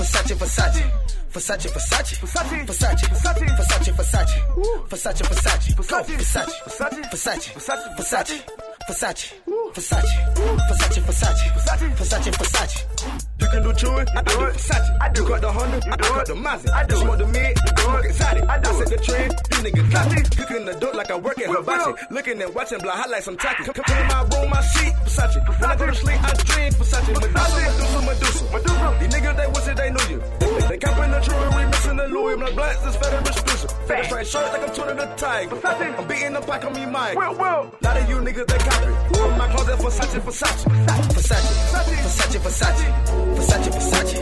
[0.00, 0.84] Versace, Versace.
[1.32, 4.36] Versace, Versace, Versace, Versace, Versace, Versace, Versace,
[4.90, 6.52] Versace, Versace, Versace, Versace, Versace,
[8.84, 9.32] Versace,
[9.74, 10.20] Versace,
[11.08, 12.78] Versace, Versace, Versace, Versace.
[13.40, 14.54] You can do chewing, I do it.
[14.54, 17.26] Versace, I do cut the Honda, I do cut the Mazda, I do smoke the
[17.26, 20.36] mid, I do exotic, I do set the trend nigga clocking.
[20.36, 21.92] Cooking the dope like I work at Hibachi.
[22.10, 23.64] Looking and watching blind highlights, like some talking.
[23.66, 25.60] Come, come in my room, my sheet, Versace.
[25.60, 27.08] When I go to sleep, I dream Versace.
[27.08, 28.44] Medusa, Medusa, Medusa.
[28.52, 28.96] Medusa.
[29.00, 30.20] These niggas, they wish it, they knew you.
[30.68, 32.36] They copping the jewelry, missing the Louis.
[32.36, 33.70] My blacks is fed and exclusive.
[33.88, 35.48] Fed right shirt like I'm turning the tag.
[35.48, 35.98] Versace.
[35.98, 37.16] I'm beating the pack on me mind.
[37.16, 37.62] Will, will.
[37.80, 38.92] Lot of you niggas, they copy.
[39.16, 40.64] From my closet, Versace, Versace.
[41.14, 41.50] Versace,
[42.04, 42.86] Versace, Versace.
[43.36, 44.13] Versace, Versace.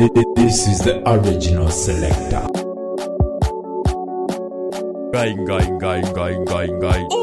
[0.00, 2.40] This is the original selector.
[5.12, 7.19] Going, going, going, going, going, going.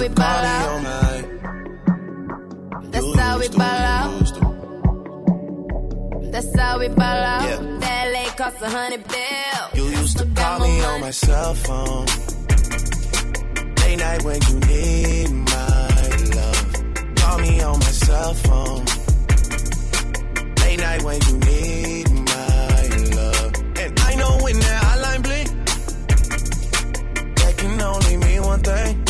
[0.00, 0.82] How we ball out.
[2.90, 4.32] That's how we ball out.
[6.32, 7.80] That's how we ball out.
[7.80, 9.68] That LA cost a hundred bill.
[9.74, 12.06] You used to call me on my cell phone.
[13.82, 15.88] Late night when you need my
[16.36, 16.72] love.
[17.16, 18.84] Call me on my cell phone.
[20.62, 23.54] Late night when you need my love.
[23.76, 25.48] And I know when that hotline blink,
[27.36, 29.09] that can only mean one thing.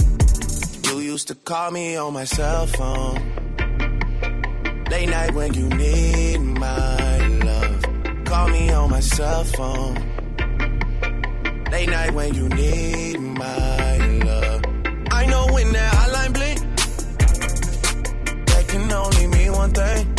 [1.11, 3.15] Used to call me on my cell phone.
[4.89, 7.17] Late night when you need my
[7.47, 7.81] love.
[8.23, 9.95] Call me on my cell phone.
[11.69, 14.61] Late night when you need my love.
[15.11, 16.59] I know when that hotline bling,
[18.45, 20.15] that can only mean one thing.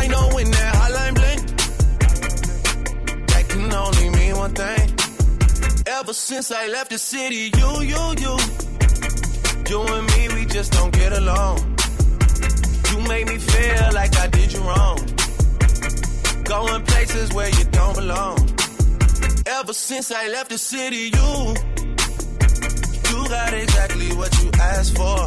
[0.00, 1.42] I know when that hotline bling,
[3.26, 4.88] that can only mean one thing.
[5.86, 8.38] Ever since I left the city, you, you, you,
[9.68, 11.58] you and me, we just don't get along.
[12.90, 14.98] You made me feel like I did you wrong.
[16.44, 18.38] Going places where you don't belong.
[19.46, 21.30] Ever since I left the city, you,
[23.10, 25.18] you got exactly what you asked for.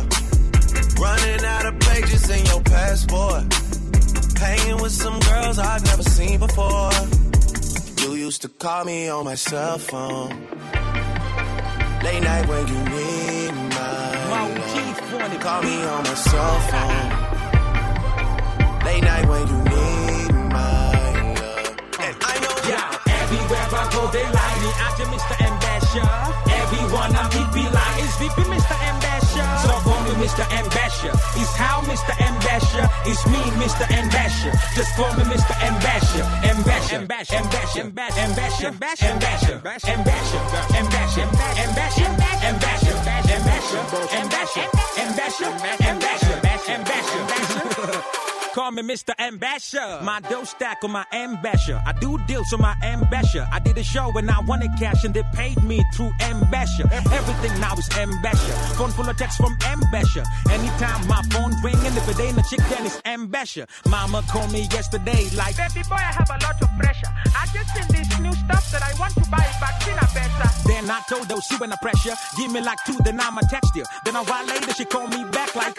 [1.01, 3.43] Running out of pages in your passport.
[4.37, 6.91] Hanging with some girls I've never seen before.
[8.01, 10.29] You used to call me on my cell phone.
[12.03, 13.14] Late night when you need
[15.35, 15.43] love.
[15.43, 17.09] Call me on my cell phone.
[18.85, 20.91] Late night when you need my
[21.35, 21.75] love.
[21.99, 24.69] And I know Yeah, everywhere I go, they like me.
[24.83, 25.35] I'm just Mr.
[25.41, 26.19] Ambassador.
[26.61, 28.75] Everyone I meet be like, it's VP Mr.
[28.89, 29.51] Ambassador.
[29.67, 29.74] So
[30.15, 30.43] Mr.
[30.51, 31.13] Ambassador.
[31.35, 32.13] It's how Mr.
[32.19, 32.87] Ambassador.
[33.05, 33.85] It's me, Mr.
[33.91, 34.53] Ambassador.
[34.75, 35.53] Just call me Mr.
[35.61, 36.23] Ambassador.
[36.43, 37.01] Ambassador.
[37.01, 37.45] Ambassador.
[37.45, 37.87] Ambassador.
[37.87, 38.67] Ambassador.
[38.67, 39.55] Ambassador.
[39.55, 39.95] Ambassador.
[40.75, 41.25] Ambassador.
[41.65, 42.09] Ambassador.
[42.45, 42.95] Ambassador.
[42.95, 43.85] Ambassador.
[44.15, 44.69] Ambassador.
[44.97, 45.51] Ambassador.
[45.75, 46.45] Ambassador.
[46.75, 48.24] Ambassador.
[48.55, 49.11] Call me Mr.
[49.19, 49.99] Ambassador.
[50.01, 51.83] My dough stack on my ambassador.
[51.85, 53.45] I do deals on my ambassador.
[53.51, 56.87] I did a show and I wanted cash and they paid me through ambassador.
[56.93, 58.53] Everything now is ambassador.
[58.75, 60.23] Phone full of texts from ambassador.
[60.49, 63.67] Anytime my phone ring and if it ain't a chick, then it's ambassador.
[63.89, 67.11] Mama called me yesterday like, Baby boy, I have a lot of pressure.
[67.35, 70.49] I just seen this new stuff that I want to buy vaccine better.
[70.65, 72.15] Then I told her she when the pressure.
[72.37, 73.83] Give me like two, then I'ma text you.
[74.05, 75.75] Then a while later she called me back like.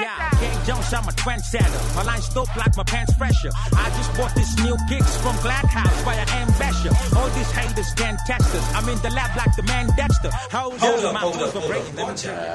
[0.00, 1.96] Yeah, King Jones, I'm a trendsetter.
[1.96, 3.50] My line's dope like my pants fresher.
[3.74, 6.94] I just bought this new kicks from Glad House by an ambassador.
[7.16, 8.74] All these haters can't test us.
[8.74, 10.30] I'm in the lab like the man Dexter.
[10.50, 11.98] Hold, Hold up, up, my hold phones up, hold vibrating.
[11.98, 12.06] up.
[12.06, 12.48] Let me check it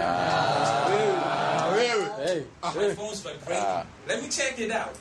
[2.18, 3.88] Hey, my phone's vibrating.
[4.08, 4.96] Let me check it out.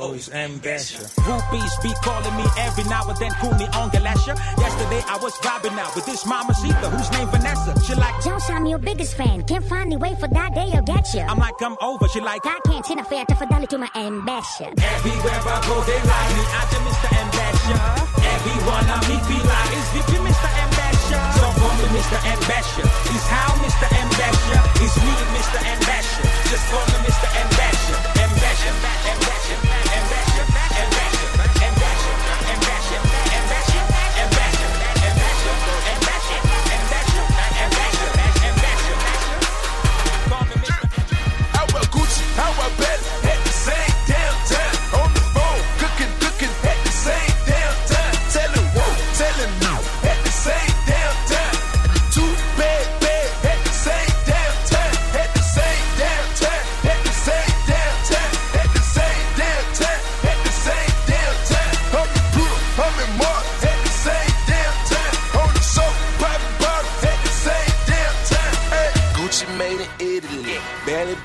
[0.00, 1.06] Oh, he's ambassador.
[1.26, 4.38] Groupies be calling me every now and then, call me on Galasha.
[4.58, 7.74] Yesterday I was vibing out with this mama Sita, whose name Vanessa.
[7.82, 9.42] She like, Jones, I'm your biggest fan.
[9.42, 11.20] Can't find a way for that day I'll get you.
[11.20, 12.06] I'm like, I'm over.
[12.08, 14.70] She like, I can't send a fair to Fidel to my ambassador.
[14.78, 16.44] Everywhere I go, they like me.
[16.46, 17.08] I just Mr.
[17.18, 17.80] Ambassador.
[18.22, 20.48] Everyone I meet be like, is VP Mr.
[20.62, 21.22] Ambassador?
[21.34, 22.18] So call me Mr.
[22.22, 22.86] Ambassador.
[22.86, 23.86] It's how Mr.
[23.98, 24.62] Ambassador.
[24.78, 25.58] It's me, Mr.
[25.58, 26.28] Ambassador.
[26.54, 27.26] Just call me Mr.
[27.34, 28.17] Ambassador
[28.58, 28.74] match him,
[29.12, 30.17] and match back, and.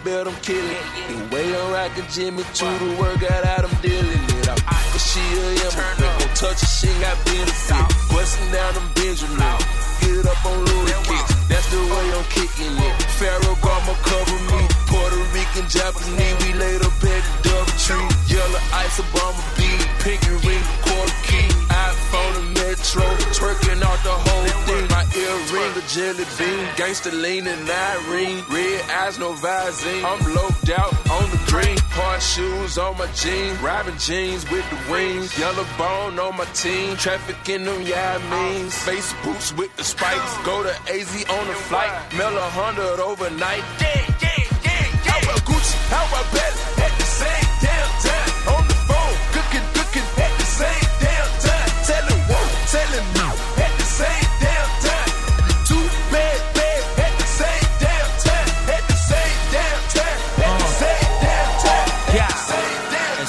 [0.03, 0.83] Built them killing.
[1.07, 4.49] The way I'm rocking Jimmy to the work out I'm dealing it.
[4.51, 4.59] I'm
[4.91, 6.19] but she a immigrant.
[6.19, 7.87] Don't touch her, she got benefit.
[8.11, 9.39] Busting down them Benjamin.
[10.03, 11.31] Get up on Louis kicks.
[11.47, 12.95] That's the way I'm kicking it.
[13.15, 14.67] Pharaoh Gama cover me.
[14.91, 16.35] Puerto Rican, Japanese.
[16.43, 18.03] We laid up at the double tree.
[18.27, 19.87] Yellow ice, Obama beat.
[20.03, 21.47] Pinky ring, quarter key.
[21.71, 23.03] iPhone and Metro.
[23.37, 24.87] Twerking out the whole thing.
[24.89, 26.65] My earring, a jelly bean.
[26.73, 28.43] Gangsta lean and Irene.
[28.49, 30.03] Red eyes, no visine.
[30.03, 31.77] I'm loped out on the green.
[31.93, 33.59] Hard shoes on my jeans.
[33.59, 35.37] Robbing jeans with the wings.
[35.37, 36.97] Yellow bone on my team.
[36.97, 38.69] Trafficking them, yeah, I mean.
[38.71, 40.33] Face boots with the spikes.
[40.43, 41.93] Go to AZ on the flight.
[42.17, 43.63] Mail a hundred overnight.
[43.81, 45.11] Yeah, yeah, yeah, yeah.
[45.11, 45.75] How about Gucci?
[45.93, 47.02] How about Belly?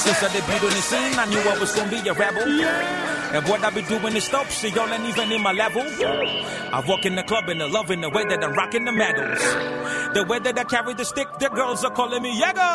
[0.05, 2.43] Since I debuted on the scene, I knew I was gonna be a rebel.
[3.35, 5.81] And what I be doing is dope, so y'all ain't even in my level.
[5.81, 9.41] I walk in the club and they're loving the way that I'm rocking the medals.
[10.13, 12.71] The way that I carry the stick, the girls are calling me Yego.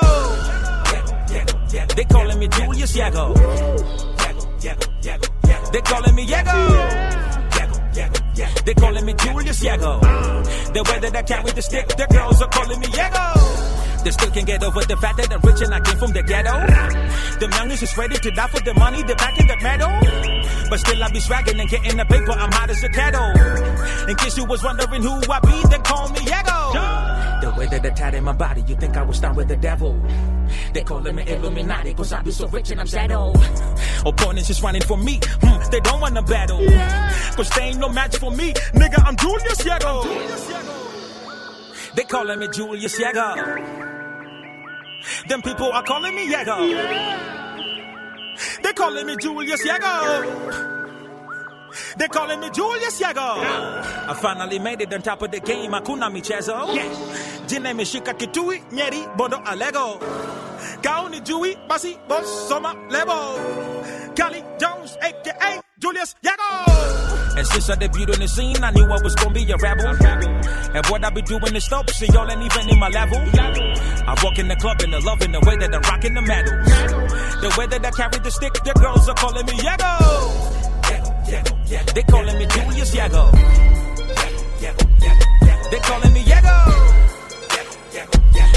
[1.96, 3.36] They calling me Julius Yego.
[5.72, 7.06] They calling me Yego.
[8.66, 10.02] They calling me Julius Yego.
[10.74, 13.49] The way that I carry the stick, the girls are calling me Yego.
[14.04, 16.24] They still can't get over the fact that I'm rich and I came from the
[16.24, 16.56] ghetto.
[17.40, 19.92] The youngest is ready to die for the money, they back in the medal.
[20.70, 24.10] But still I be swagging and getting the paper, I'm hot as a kettle.
[24.10, 27.42] In case you was wondering who I be, then call me Yego.
[27.42, 30.00] The way that they tatted my body, you think I was down with the devil.
[30.74, 33.38] They calling me Illuminati, cause I be so rich and I'm settled.
[34.06, 36.60] Opponents is running for me, hmm, they don't wanna battle.
[37.36, 41.00] Cause they ain't no match for me, nigga, I'm Julius Yego.
[41.96, 43.89] They calling me Julius Yego.
[45.28, 46.70] Them people are calling me Yego.
[46.70, 48.36] Yeah.
[48.64, 50.76] They calling me Julius Yego.
[51.98, 53.42] They calling me Julius Yego.
[53.42, 54.06] Yeah.
[54.10, 55.72] I finally made it on top of the game.
[55.72, 56.74] Akuna michezo.
[56.74, 57.46] Yes.
[57.48, 60.00] Jina imeshika kitui, nyeri, bodo alego.
[60.82, 64.14] Gauni jui, basi, boss, soma, level.
[64.16, 65.69] Kali Jones, a.k.a.
[65.80, 67.38] Julius Yego.
[67.38, 69.96] And since I debuted on the scene, I knew I was gonna be a rebel.
[70.76, 73.18] And what I be doing is dope, see y'all ain't even in my level.
[73.18, 76.22] I walk in the club and the love in the way that I'm rocking the
[76.22, 76.52] medal.
[77.40, 79.96] The way that I carry the stick, the girls are calling me Yego.
[81.96, 83.32] They calling me Julius Yego.
[85.72, 86.58] They calling me Yego.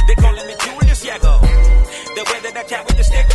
[0.08, 1.40] They calling me Julius Yego.
[2.18, 3.31] The way that I carry the stick.